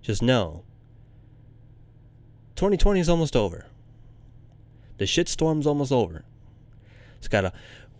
[0.00, 0.62] Just know
[2.54, 3.66] 2020 is almost over.
[4.98, 6.24] The shitstorm's almost over.
[7.18, 7.52] It's gotta.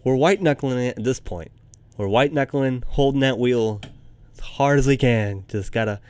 [0.05, 1.51] We're white knuckling it at this point.
[1.96, 3.80] We're white knuckling, holding that wheel
[4.32, 5.44] as hard as we can.
[5.49, 6.01] Just gotta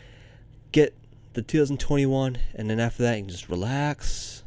[0.72, 0.94] get
[1.34, 4.44] the 2021, and then after that, you can just relax,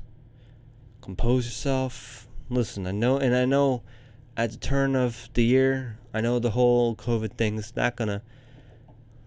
[1.02, 2.28] compose yourself.
[2.50, 3.84] Listen, I know, and I know
[4.36, 8.22] at the turn of the year, I know the whole COVID thing is not gonna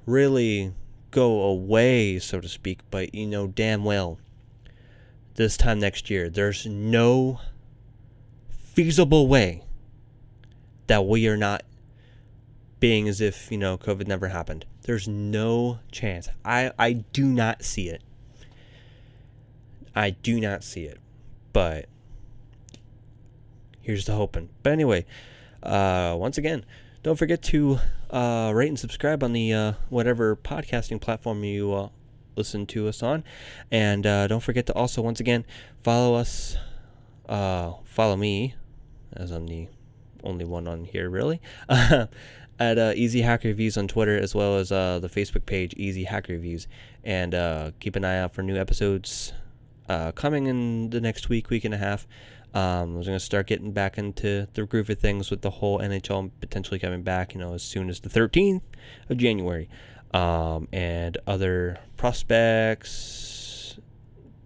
[0.07, 0.73] really
[1.11, 4.19] go away, so to speak, but you know damn well
[5.35, 6.29] this time next year.
[6.29, 7.41] There's no
[8.51, 9.63] feasible way
[10.87, 11.63] that we are not
[12.81, 14.67] being as if, you know, COVID never happened.
[14.83, 16.29] There's no chance.
[16.45, 18.03] I, I do not see it.
[19.95, 20.99] I do not see it.
[21.53, 21.87] But
[23.81, 24.51] here's the hoping.
[24.63, 25.07] But anyway,
[25.63, 26.65] uh, once again,
[27.03, 27.79] don't forget to
[28.11, 31.89] uh, rate and subscribe on the uh, whatever podcasting platform you uh,
[32.37, 33.25] listen to us on.
[33.71, 35.45] And uh, don't forget to also, once again,
[35.83, 36.57] follow us,
[37.29, 38.55] uh, follow me,
[39.13, 39.69] as I'm the
[40.23, 42.09] only one on here, really, at
[42.79, 46.29] uh, Easy Hack Reviews on Twitter, as well as uh, the Facebook page, Easy Hack
[46.29, 46.67] Reviews.
[47.03, 49.33] And uh, keep an eye out for new episodes
[49.89, 52.07] uh, coming in the next week, week and a half.
[52.55, 55.51] Um, I was going to start getting back into the groove of things with the
[55.51, 58.63] whole NHL potentially coming back, you know, as soon as the 13th
[59.09, 59.69] of January
[60.15, 63.79] um, and other prospects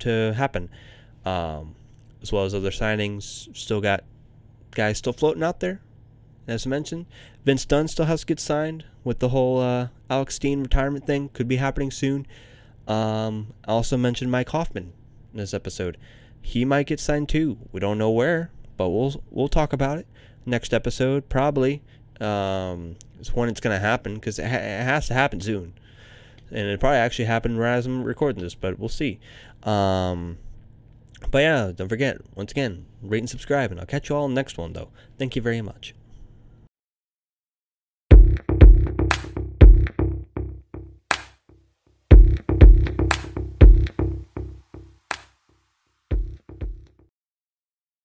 [0.01, 0.71] to happen,
[1.25, 1.77] um,
[2.23, 3.55] as well as other signings.
[3.57, 4.03] Still got
[4.73, 5.81] guys still floating out there.
[6.49, 7.05] As I mentioned,
[7.45, 11.29] Vince Dunn still has to get signed with the whole uh, Alex Steen retirement thing.
[11.29, 12.27] Could be happening soon.
[12.87, 14.95] Um, I also mentioned Mike Hoffman
[15.35, 15.99] in this episode.
[16.41, 17.59] He might get signed too.
[17.71, 20.07] We don't know where, but we'll we'll talk about it
[20.47, 21.83] next episode probably.
[22.21, 25.75] Um, is when it's going to happen because it, ha- it, has to happen soon.
[26.51, 29.21] And it probably actually happened as I'm recording this, but we'll see.
[29.63, 30.39] Um,
[31.31, 34.57] but yeah, don't forget, once again, rate and subscribe, and I'll catch you all next
[34.57, 34.89] one, though.
[35.19, 35.95] Thank you very much.